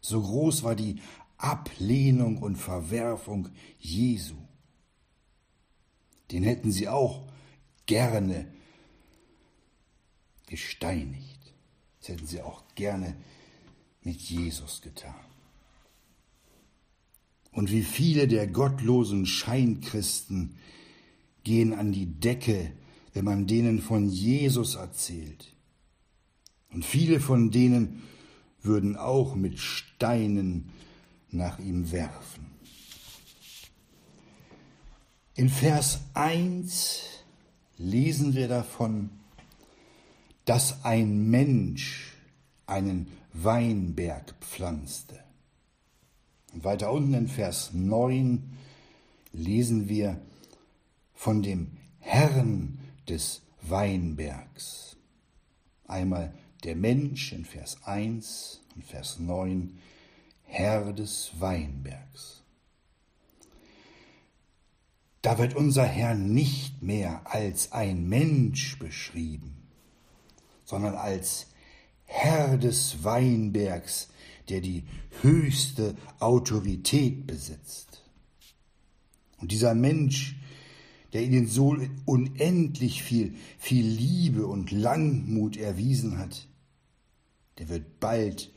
So 0.00 0.22
groß 0.22 0.62
war 0.62 0.76
die 0.76 0.96
Ablehnung 1.36 2.38
und 2.38 2.56
Verwerfung 2.56 3.50
Jesu. 3.78 4.36
Den 6.30 6.42
hätten 6.42 6.72
sie 6.72 6.88
auch 6.88 7.26
gerne 7.86 8.46
gesteinigt. 10.46 11.54
Das 12.00 12.10
hätten 12.10 12.26
sie 12.26 12.42
auch 12.42 12.62
gerne 12.74 13.16
mit 14.02 14.20
Jesus 14.20 14.80
getan. 14.82 15.14
Und 17.50 17.72
wie 17.72 17.82
viele 17.82 18.28
der 18.28 18.46
gottlosen 18.46 19.24
Scheinchristen 19.24 20.56
gehen 21.42 21.72
an 21.72 21.92
die 21.92 22.06
Decke, 22.06 22.72
wenn 23.14 23.24
man 23.24 23.46
denen 23.46 23.80
von 23.80 24.08
Jesus 24.08 24.74
erzählt. 24.74 25.52
Und 26.70 26.84
viele 26.84 27.18
von 27.18 27.50
denen 27.50 28.02
würden 28.60 28.96
auch 28.96 29.34
mit 29.34 29.58
Steinen 29.58 30.70
nach 31.30 31.58
ihm 31.58 31.90
werfen. 31.92 32.46
In 35.34 35.48
Vers 35.48 36.00
1 36.14 37.15
lesen 37.78 38.34
wir 38.34 38.48
davon, 38.48 39.10
dass 40.44 40.84
ein 40.84 41.28
Mensch 41.30 42.12
einen 42.66 43.12
Weinberg 43.32 44.34
pflanzte. 44.40 45.18
Und 46.52 46.64
weiter 46.64 46.92
unten 46.92 47.14
in 47.14 47.28
Vers 47.28 47.72
9 47.74 48.56
lesen 49.32 49.88
wir 49.88 50.20
von 51.12 51.42
dem 51.42 51.76
Herrn 51.98 52.78
des 53.08 53.42
Weinbergs. 53.62 54.96
Einmal 55.86 56.32
der 56.64 56.76
Mensch 56.76 57.32
in 57.32 57.44
Vers 57.44 57.78
1 57.84 58.62
und 58.74 58.84
Vers 58.84 59.18
9 59.18 59.78
Herr 60.44 60.92
des 60.92 61.32
Weinbergs. 61.38 62.35
Da 65.26 65.38
wird 65.38 65.56
unser 65.56 65.84
Herr 65.84 66.14
nicht 66.14 66.84
mehr 66.84 67.22
als 67.24 67.72
ein 67.72 68.08
Mensch 68.08 68.78
beschrieben, 68.78 69.56
sondern 70.64 70.94
als 70.94 71.48
Herr 72.04 72.56
des 72.56 73.02
Weinbergs, 73.02 74.08
der 74.48 74.60
die 74.60 74.84
höchste 75.22 75.96
Autorität 76.20 77.26
besitzt. 77.26 78.04
Und 79.38 79.50
dieser 79.50 79.74
Mensch, 79.74 80.36
der 81.12 81.24
ihnen 81.24 81.48
so 81.48 81.76
unendlich 82.04 83.02
viel, 83.02 83.34
viel 83.58 83.84
Liebe 83.84 84.46
und 84.46 84.70
Langmut 84.70 85.56
erwiesen 85.56 86.18
hat, 86.18 86.46
der 87.58 87.68
wird 87.68 87.98
bald 87.98 88.52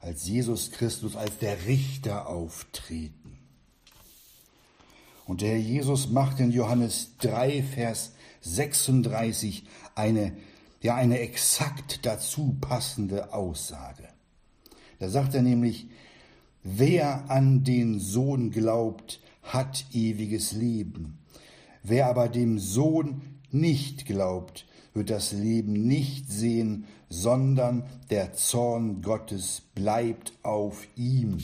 als 0.00 0.26
Jesus 0.26 0.70
Christus, 0.70 1.16
als 1.16 1.38
der 1.38 1.64
Richter 1.64 2.28
auftreten. 2.28 3.19
Und 5.30 5.42
der 5.42 5.50
Herr 5.50 5.58
Jesus 5.58 6.10
macht 6.10 6.40
in 6.40 6.50
Johannes 6.50 7.12
3, 7.18 7.62
Vers 7.62 8.14
36 8.40 9.64
eine, 9.94 10.32
ja, 10.82 10.96
eine 10.96 11.20
exakt 11.20 12.04
dazu 12.04 12.56
passende 12.60 13.32
Aussage. 13.32 14.08
Da 14.98 15.08
sagt 15.08 15.36
er 15.36 15.42
nämlich, 15.42 15.86
wer 16.64 17.30
an 17.30 17.62
den 17.62 18.00
Sohn 18.00 18.50
glaubt, 18.50 19.20
hat 19.44 19.84
ewiges 19.92 20.50
Leben. 20.50 21.18
Wer 21.84 22.08
aber 22.08 22.28
dem 22.28 22.58
Sohn 22.58 23.22
nicht 23.52 24.06
glaubt, 24.06 24.66
wird 24.94 25.10
das 25.10 25.30
Leben 25.30 25.74
nicht 25.74 26.28
sehen, 26.28 26.86
sondern 27.08 27.84
der 28.10 28.32
Zorn 28.32 29.00
Gottes 29.00 29.62
bleibt 29.76 30.32
auf 30.42 30.88
ihm. 30.96 31.38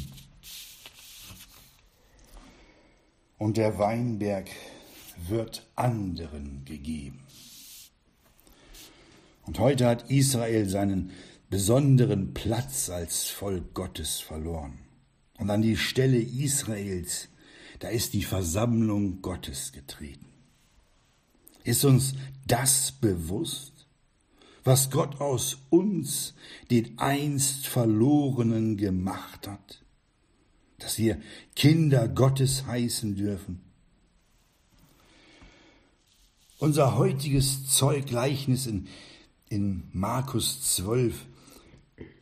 Und 3.38 3.56
der 3.56 3.78
Weinberg 3.78 4.48
wird 5.28 5.66
anderen 5.76 6.64
gegeben. 6.64 7.20
Und 9.44 9.58
heute 9.58 9.86
hat 9.86 10.10
Israel 10.10 10.68
seinen 10.68 11.12
besonderen 11.48 12.34
Platz 12.34 12.90
als 12.90 13.26
Volk 13.26 13.74
Gottes 13.74 14.20
verloren. 14.20 14.78
Und 15.38 15.50
an 15.50 15.62
die 15.62 15.76
Stelle 15.76 16.18
Israels, 16.18 17.28
da 17.78 17.88
ist 17.88 18.14
die 18.14 18.24
Versammlung 18.24 19.22
Gottes 19.22 19.72
getreten. 19.72 20.26
Ist 21.62 21.84
uns 21.84 22.14
das 22.46 22.92
bewusst? 22.92 23.76
was 24.66 24.90
Gott 24.90 25.20
aus 25.20 25.58
uns, 25.70 26.34
den 26.70 26.98
einst 26.98 27.68
Verlorenen, 27.68 28.76
gemacht 28.76 29.46
hat, 29.46 29.84
wir 30.98 31.20
Kinder 31.54 32.08
Gottes 32.08 32.66
heißen 32.66 33.14
dürfen. 33.16 33.60
Unser 36.58 36.96
heutiges 36.96 37.68
Zeugleichnis 37.68 38.66
in, 38.66 38.88
in 39.48 39.84
Markus 39.92 40.74
12, 40.76 41.26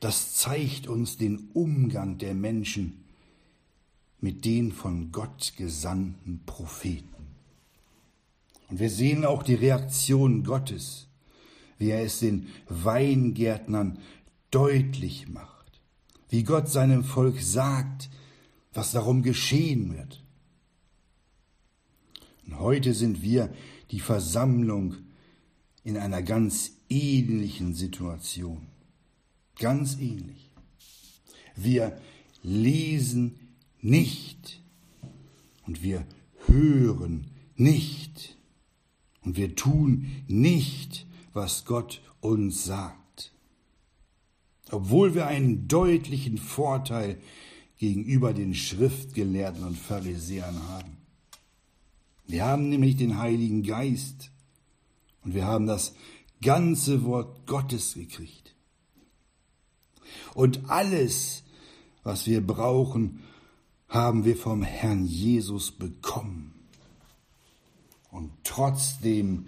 das 0.01 0.35
zeigt 0.35 0.89
uns 0.89 1.17
den 1.17 1.51
Umgang 1.53 2.19
der 2.19 2.35
Menschen 2.35 3.05
mit 4.21 4.45
den 4.45 4.73
von 4.73 5.13
Gott 5.13 5.53
gesandten 5.57 6.41
Propheten. 6.47 7.09
Und 8.71 8.81
wir 8.81 8.91
sehen 8.91 9.25
auch 9.25 9.43
die 9.43 9.55
Reaktion 9.55 10.43
Gottes 10.43 11.07
wie 11.79 11.91
er 11.91 12.03
es 12.03 12.21
den 12.21 12.49
Weingärtnern 12.69 13.99
deutlich 14.51 15.29
macht, 15.29 15.81
wie 16.29 16.45
Gott 16.45 16.69
seinem 16.69 17.05
Volk 17.05 17.41
sagt, 17.41 18.09
was 18.75 18.93
darum 18.93 19.23
geschehen 19.23 19.97
wird. 19.97 20.23
Und 22.47 22.59
heute 22.59 22.93
sind 22.93 23.23
wir 23.23 23.53
die 23.91 24.01
Versammlung 24.01 24.97
in 25.85 25.97
einer 25.97 26.23
ganz 26.23 26.73
ähnlichen 26.89 27.75
Situation. 27.75 28.67
Ganz 29.59 29.99
ähnlich. 29.99 30.51
Wir 31.57 31.99
lesen 32.43 33.39
nicht 33.81 34.61
und 35.67 35.83
wir 35.83 36.07
hören 36.47 37.31
nicht 37.57 38.37
und 39.23 39.37
wir 39.37 39.55
tun 39.55 40.25
nicht, 40.27 41.07
was 41.33 41.65
Gott 41.65 42.03
uns 42.21 42.65
sagt. 42.65 43.33
Obwohl 44.71 45.15
wir 45.15 45.27
einen 45.27 45.69
deutlichen 45.69 46.39
Vorteil 46.39 47.19
gegenüber 47.85 48.33
den 48.33 48.55
Schriftgelehrten 48.55 49.63
und 49.63 49.77
Pharisäern 49.77 50.69
haben. 50.69 50.97
Wir 52.27 52.47
haben 52.47 52.71
nämlich 52.71 52.97
den 52.97 53.19
Heiligen 53.19 53.63
Geist 53.63 54.31
und 55.23 55.35
wir 55.35 55.45
haben 55.45 55.67
das 55.67 55.95
ganze 56.41 57.05
Wort 57.05 57.47
Gottes 57.47 57.93
gekriegt. 57.93 58.55
Und 60.33 60.71
alles, 60.71 61.43
was 62.03 62.27
wir 62.27 62.41
brauchen, 62.41 63.23
haben 63.89 64.25
wir 64.25 64.37
vom 64.37 64.63
Herrn 64.63 65.05
Jesus 65.05 65.71
bekommen. 65.71 66.55
Und 68.11 68.31
trotzdem 68.45 69.47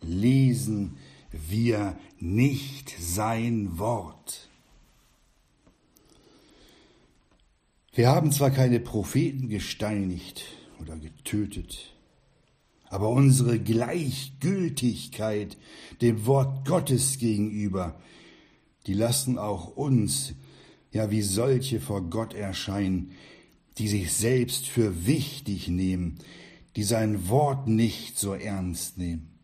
lesen 0.00 0.96
wir 1.32 1.98
nicht 2.20 2.94
sein 3.00 3.78
Wort. 3.80 4.48
Wir 7.96 8.08
haben 8.08 8.32
zwar 8.32 8.50
keine 8.50 8.80
Propheten 8.80 9.48
gesteinigt 9.48 10.46
oder 10.80 10.96
getötet, 10.96 11.94
aber 12.88 13.08
unsere 13.10 13.60
Gleichgültigkeit 13.60 15.56
dem 16.00 16.26
Wort 16.26 16.66
Gottes 16.66 17.18
gegenüber, 17.18 18.00
die 18.88 18.94
lassen 18.94 19.38
auch 19.38 19.76
uns 19.76 20.34
ja 20.90 21.12
wie 21.12 21.22
solche 21.22 21.80
vor 21.80 22.02
Gott 22.10 22.34
erscheinen, 22.34 23.12
die 23.78 23.86
sich 23.86 24.12
selbst 24.12 24.66
für 24.66 25.06
wichtig 25.06 25.68
nehmen, 25.68 26.18
die 26.74 26.82
sein 26.82 27.28
Wort 27.28 27.68
nicht 27.68 28.18
so 28.18 28.34
ernst 28.34 28.98
nehmen. 28.98 29.38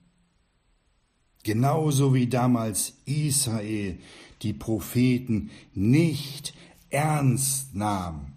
Genauso 1.44 2.14
wie 2.14 2.26
damals 2.26 2.94
Israel 3.04 4.00
die 4.42 4.54
Propheten 4.54 5.50
nicht 5.72 6.52
ernst 6.90 7.76
nahm. 7.76 8.32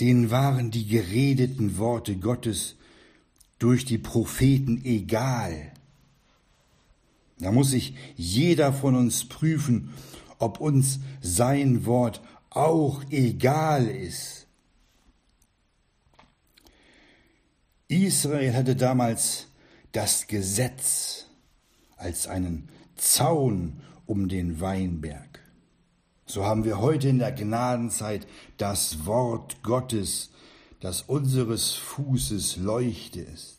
Denen 0.00 0.30
waren 0.30 0.70
die 0.70 0.86
geredeten 0.86 1.76
Worte 1.76 2.16
Gottes 2.16 2.76
durch 3.58 3.84
die 3.84 3.98
Propheten 3.98 4.82
egal. 4.84 5.72
Da 7.38 7.52
muss 7.52 7.70
sich 7.70 7.94
jeder 8.16 8.72
von 8.72 8.94
uns 8.94 9.28
prüfen, 9.28 9.92
ob 10.38 10.60
uns 10.60 11.00
sein 11.20 11.84
Wort 11.84 12.22
auch 12.48 13.02
egal 13.10 13.86
ist. 13.86 14.46
Israel 17.88 18.54
hatte 18.54 18.76
damals 18.76 19.48
das 19.92 20.26
Gesetz 20.26 21.26
als 21.96 22.26
einen 22.26 22.68
Zaun 22.96 23.80
um 24.06 24.28
den 24.28 24.60
Weinberg. 24.60 25.39
So 26.30 26.44
haben 26.44 26.62
wir 26.62 26.78
heute 26.78 27.08
in 27.08 27.18
der 27.18 27.32
Gnadenzeit 27.32 28.24
das 28.56 29.04
Wort 29.04 29.64
Gottes, 29.64 30.30
das 30.78 31.02
unseres 31.02 31.72
Fußes 31.72 32.56
Leuchte 32.58 33.20
ist 33.20 33.58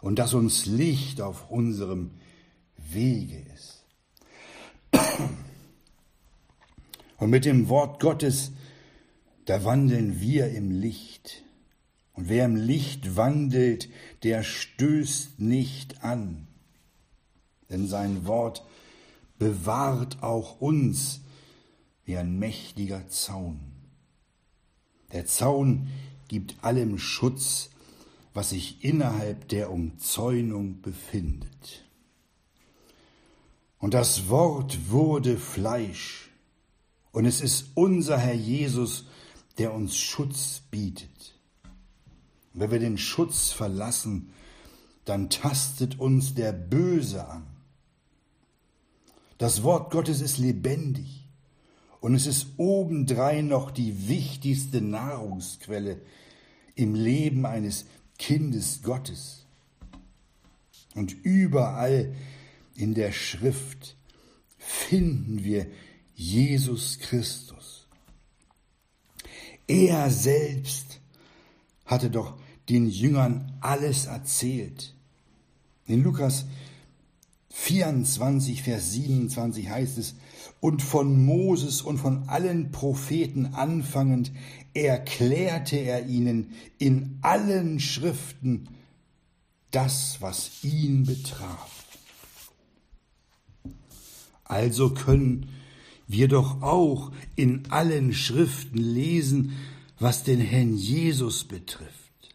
und 0.00 0.18
das 0.18 0.34
uns 0.34 0.66
Licht 0.66 1.20
auf 1.20 1.52
unserem 1.52 2.10
Wege 2.76 3.40
ist. 3.54 3.84
Und 7.18 7.30
mit 7.30 7.44
dem 7.44 7.68
Wort 7.68 8.00
Gottes, 8.00 8.50
da 9.44 9.64
wandeln 9.64 10.20
wir 10.20 10.48
im 10.48 10.72
Licht. 10.72 11.44
Und 12.14 12.28
wer 12.28 12.46
im 12.46 12.56
Licht 12.56 13.14
wandelt, 13.14 13.88
der 14.24 14.42
stößt 14.42 15.38
nicht 15.38 16.02
an. 16.02 16.48
Denn 17.70 17.86
sein 17.86 18.26
Wort 18.26 18.66
bewahrt 19.38 20.20
auch 20.20 20.60
uns 20.60 21.20
wie 22.04 22.16
ein 22.16 22.38
mächtiger 22.38 23.08
Zaun. 23.08 23.60
Der 25.12 25.26
Zaun 25.26 25.88
gibt 26.28 26.62
allem 26.62 26.98
Schutz, 26.98 27.70
was 28.32 28.50
sich 28.50 28.84
innerhalb 28.84 29.48
der 29.48 29.70
Umzäunung 29.70 30.82
befindet. 30.82 31.84
Und 33.78 33.94
das 33.94 34.28
Wort 34.28 34.90
wurde 34.90 35.38
Fleisch 35.38 36.30
und 37.12 37.26
es 37.26 37.40
ist 37.40 37.66
unser 37.74 38.18
Herr 38.18 38.34
Jesus, 38.34 39.06
der 39.58 39.72
uns 39.72 39.96
Schutz 39.96 40.62
bietet. 40.70 41.10
wenn 42.54 42.70
wir 42.70 42.78
den 42.78 42.98
Schutz 42.98 43.50
verlassen, 43.50 44.30
dann 45.04 45.28
tastet 45.28 45.98
uns 45.98 46.34
der 46.34 46.52
Böse 46.52 47.28
an. 47.28 47.46
Das 49.38 49.62
Wort 49.64 49.90
Gottes 49.90 50.20
ist 50.20 50.38
lebendig 50.38 51.23
und 52.04 52.14
es 52.14 52.26
ist 52.26 52.48
obendrein 52.58 53.48
noch 53.48 53.70
die 53.70 54.08
wichtigste 54.10 54.82
Nahrungsquelle 54.82 56.02
im 56.74 56.94
Leben 56.94 57.46
eines 57.46 57.86
Kindes 58.18 58.82
Gottes. 58.82 59.46
Und 60.94 61.14
überall 61.24 62.14
in 62.74 62.92
der 62.92 63.10
Schrift 63.10 63.96
finden 64.58 65.44
wir 65.44 65.66
Jesus 66.14 66.98
Christus. 66.98 67.86
Er 69.66 70.10
selbst 70.10 71.00
hatte 71.86 72.10
doch 72.10 72.36
den 72.68 72.86
Jüngern 72.86 73.56
alles 73.62 74.04
erzählt. 74.04 74.94
In 75.86 76.02
Lukas 76.02 76.44
24, 77.48 78.62
Vers 78.62 78.92
27 78.92 79.70
heißt 79.70 79.96
es, 79.96 80.14
und 80.64 80.80
von 80.80 81.26
Moses 81.26 81.82
und 81.82 81.98
von 81.98 82.26
allen 82.26 82.72
Propheten 82.72 83.52
anfangend 83.52 84.32
erklärte 84.72 85.76
er 85.76 86.06
ihnen 86.06 86.54
in 86.78 87.18
allen 87.20 87.80
Schriften 87.80 88.70
das, 89.72 90.22
was 90.22 90.64
ihn 90.64 91.04
betraf. 91.04 91.84
Also 94.44 94.94
können 94.94 95.50
wir 96.06 96.28
doch 96.28 96.62
auch 96.62 97.12
in 97.36 97.70
allen 97.70 98.14
Schriften 98.14 98.78
lesen, 98.78 99.52
was 99.98 100.22
den 100.22 100.40
Herrn 100.40 100.72
Jesus 100.72 101.44
betrifft. 101.44 102.34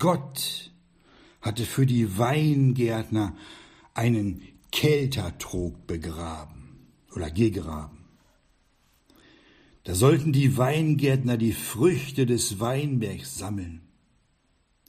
Gott 0.00 0.72
hatte 1.42 1.64
für 1.64 1.86
die 1.86 2.18
Weingärtner 2.18 3.36
einen 3.94 4.42
Keltertrog 4.70 5.86
begraben 5.86 6.88
oder 7.14 7.30
gegraben. 7.30 7.98
Da 9.84 9.94
sollten 9.94 10.32
die 10.32 10.56
Weingärtner 10.56 11.36
die 11.36 11.52
Früchte 11.52 12.26
des 12.26 12.60
Weinbergs 12.60 13.38
sammeln. 13.38 13.80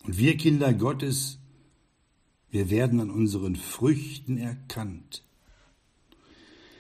Und 0.04 0.18
wir 0.18 0.36
Kinder 0.38 0.74
Gottes, 0.74 1.40
wir 2.52 2.70
werden 2.70 3.00
an 3.00 3.10
unseren 3.10 3.56
Früchten 3.56 4.38
erkannt. 4.38 5.24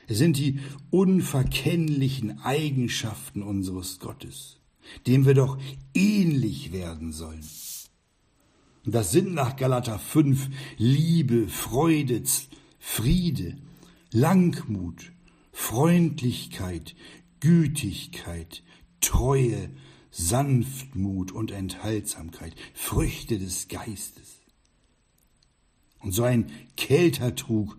Es 0.07 0.17
sind 0.17 0.38
die 0.38 0.59
unverkennlichen 0.89 2.39
Eigenschaften 2.41 3.43
unseres 3.43 3.99
Gottes, 3.99 4.57
dem 5.05 5.26
wir 5.26 5.36
doch 5.36 5.59
ähnlich 5.93 6.71
werden 6.74 7.11
sollen. 7.11 7.45
Und 8.86 8.95
das 8.95 9.11
sind 9.11 9.34
nach 9.34 9.55
Galater 9.55 9.99
5 9.99 10.49
Liebe, 10.78 11.47
Freude, 11.47 12.24
Friede, 12.80 13.57
Langmut, 14.11 15.11
Freundlichkeit, 15.51 16.95
Gütigkeit, 17.39 18.63
Treue, 19.01 19.69
Sanftmut 20.11 21.32
und 21.32 21.51
Enthaltsamkeit, 21.51 22.55
Früchte 22.73 23.38
des 23.38 23.67
Geistes. 23.67 24.39
Und 26.01 26.13
so 26.13 26.23
ein 26.23 26.51
Keltertrug 26.77 27.77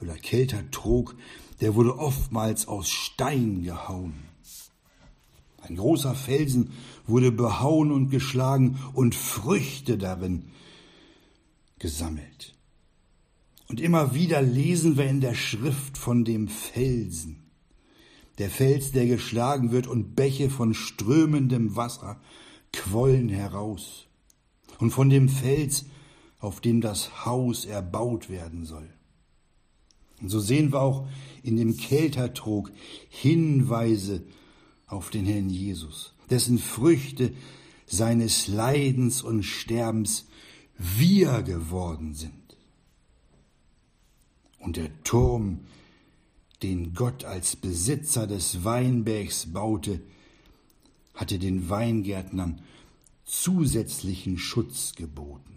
oder 0.00 0.14
Keltertrog, 0.14 1.16
der 1.60 1.74
wurde 1.74 1.98
oftmals 1.98 2.66
aus 2.66 2.88
Stein 2.90 3.62
gehauen. 3.62 4.14
Ein 5.62 5.76
großer 5.76 6.14
Felsen 6.14 6.72
wurde 7.06 7.32
behauen 7.32 7.92
und 7.92 8.10
geschlagen 8.10 8.78
und 8.94 9.14
Früchte 9.14 9.98
darin 9.98 10.50
gesammelt. 11.78 12.54
Und 13.70 13.80
immer 13.80 14.16
wieder 14.16 14.42
lesen 14.42 14.96
wir 14.96 15.08
in 15.08 15.20
der 15.20 15.36
Schrift 15.36 15.96
von 15.96 16.24
dem 16.24 16.48
Felsen, 16.48 17.44
der 18.38 18.50
Fels, 18.50 18.90
der 18.90 19.06
geschlagen 19.06 19.70
wird, 19.70 19.86
und 19.86 20.16
Bäche 20.16 20.50
von 20.50 20.74
strömendem 20.74 21.76
Wasser 21.76 22.20
quollen 22.72 23.28
heraus. 23.28 24.08
Und 24.80 24.90
von 24.90 25.08
dem 25.08 25.28
Fels, 25.28 25.84
auf 26.40 26.60
dem 26.60 26.80
das 26.80 27.24
Haus 27.24 27.64
erbaut 27.64 28.28
werden 28.28 28.64
soll. 28.64 28.90
Und 30.20 30.30
so 30.30 30.40
sehen 30.40 30.72
wir 30.72 30.80
auch 30.80 31.06
in 31.44 31.56
dem 31.56 31.76
Keltertrog 31.76 32.72
Hinweise 33.08 34.24
auf 34.88 35.10
den 35.10 35.26
Herrn 35.26 35.48
Jesus, 35.48 36.12
dessen 36.28 36.58
Früchte 36.58 37.34
seines 37.86 38.48
Leidens 38.48 39.22
und 39.22 39.44
Sterbens 39.44 40.26
wir 40.76 41.42
geworden 41.42 42.14
sind. 42.14 42.39
Und 44.60 44.76
der 44.76 45.02
Turm, 45.02 45.60
den 46.62 46.94
Gott 46.94 47.24
als 47.24 47.56
Besitzer 47.56 48.26
des 48.26 48.62
Weinbergs 48.62 49.52
baute, 49.52 50.00
hatte 51.14 51.38
den 51.38 51.68
Weingärtnern 51.68 52.62
zusätzlichen 53.24 54.38
Schutz 54.38 54.94
geboten. 54.94 55.56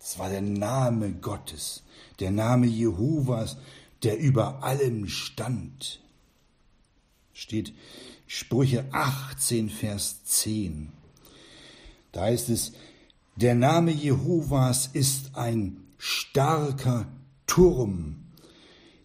Es 0.00 0.18
war 0.18 0.28
der 0.28 0.42
Name 0.42 1.12
Gottes, 1.12 1.82
der 2.20 2.30
Name 2.30 2.66
Jehovas, 2.66 3.56
der 4.02 4.18
über 4.18 4.62
allem 4.62 5.08
stand. 5.08 6.00
Steht 7.32 7.72
Sprüche 8.26 8.86
18, 8.92 9.70
Vers 9.70 10.24
10. 10.24 10.92
Da 12.12 12.22
heißt 12.22 12.48
es, 12.48 12.72
der 13.36 13.54
Name 13.54 13.92
Jehovas 13.92 14.86
ist 14.86 15.36
ein 15.36 15.82
starker 15.98 17.06
Turm. 17.50 18.14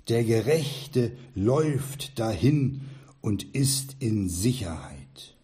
Der 0.07 0.23
Gerechte 0.23 1.17
läuft 1.33 2.19
dahin 2.19 2.81
und 3.19 3.55
ist 3.55 3.95
in 3.97 4.29
Sicherheit. 4.29 5.35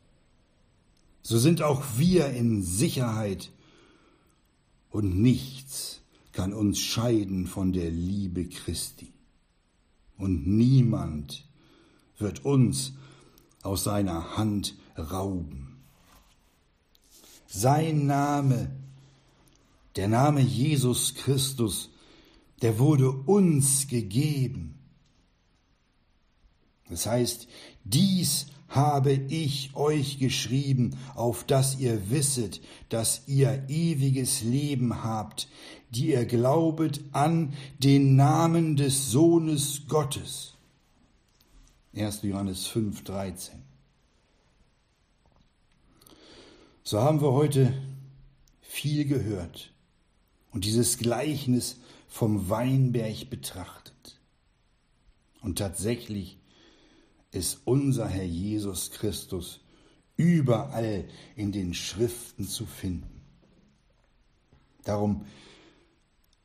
So 1.23 1.39
sind 1.39 1.63
auch 1.63 1.83
wir 1.97 2.27
in 2.27 2.61
Sicherheit 2.61 3.49
und 4.91 5.19
nichts 5.19 6.01
kann 6.31 6.53
uns 6.53 6.77
scheiden 6.77 7.47
von 7.47 7.73
der 7.73 7.89
Liebe 7.89 8.45
Christi. 8.45 9.11
Und 10.19 10.45
niemand 10.45 11.47
wird 12.19 12.45
uns 12.45 12.93
aus 13.63 13.83
seiner 13.83 14.37
Hand 14.37 14.75
rauben. 14.95 15.81
Sein 17.47 18.05
Name, 18.05 18.69
der 19.95 20.07
Name 20.07 20.41
Jesus 20.41 21.15
Christus, 21.15 21.90
der 22.61 22.79
wurde 22.79 23.11
uns 23.11 23.87
gegeben. 23.87 24.77
Das 26.89 27.05
heißt, 27.05 27.47
dies 27.83 28.47
habe 28.67 29.11
ich 29.11 29.75
euch 29.75 30.17
geschrieben, 30.17 30.97
auf 31.15 31.43
dass 31.43 31.79
ihr 31.79 32.09
wisset, 32.09 32.61
dass 32.89 33.27
ihr 33.27 33.65
ewiges 33.67 34.41
Leben 34.41 35.03
habt, 35.03 35.49
die 35.89 36.11
ihr 36.11 36.25
glaubet 36.25 37.01
an 37.11 37.53
den 37.79 38.15
Namen 38.15 38.77
des 38.77 39.11
Sohnes 39.11 39.87
Gottes. 39.87 40.53
1. 41.93 42.21
Johannes 42.23 42.67
5, 42.67 43.03
13. 43.03 43.61
So 46.83 47.01
haben 47.01 47.21
wir 47.21 47.33
heute 47.33 47.73
viel 48.61 49.05
gehört 49.05 49.73
und 50.51 50.63
dieses 50.63 50.97
Gleichnis 50.97 51.77
vom 52.11 52.49
Weinberg 52.49 53.29
betrachtet. 53.29 54.19
Und 55.39 55.59
tatsächlich 55.59 56.37
ist 57.31 57.61
unser 57.63 58.05
Herr 58.05 58.25
Jesus 58.25 58.91
Christus 58.91 59.61
überall 60.17 61.05
in 61.37 61.53
den 61.53 61.73
Schriften 61.73 62.45
zu 62.49 62.65
finden. 62.65 63.21
Darum 64.83 65.25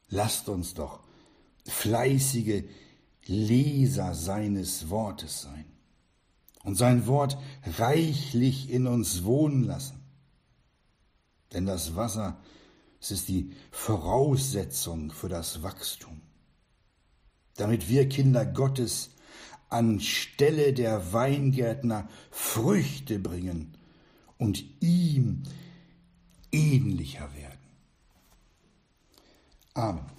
lasst 0.08 0.48
uns 0.48 0.74
doch 0.74 1.00
fleißige 1.66 2.62
Leser 3.26 4.14
seines 4.14 4.88
Wortes 4.88 5.42
sein 5.42 5.64
und 6.62 6.76
sein 6.76 7.08
Wort 7.08 7.38
reichlich 7.76 8.70
in 8.70 8.86
uns 8.86 9.24
wohnen 9.24 9.64
lassen. 9.64 10.00
Denn 11.52 11.66
das 11.66 11.96
Wasser, 11.96 12.40
es 13.00 13.10
ist 13.10 13.28
die 13.28 13.52
Voraussetzung 13.70 15.10
für 15.10 15.28
das 15.28 15.62
Wachstum, 15.62 16.20
damit 17.56 17.88
wir 17.88 18.08
Kinder 18.08 18.44
Gottes 18.44 19.10
anstelle 19.68 20.72
der 20.72 21.12
Weingärtner 21.12 22.08
Früchte 22.30 23.18
bringen 23.18 23.76
und 24.38 24.64
ihm 24.80 25.42
ähnlicher 26.52 27.34
werden. 27.34 27.58
Amen. 29.74 30.15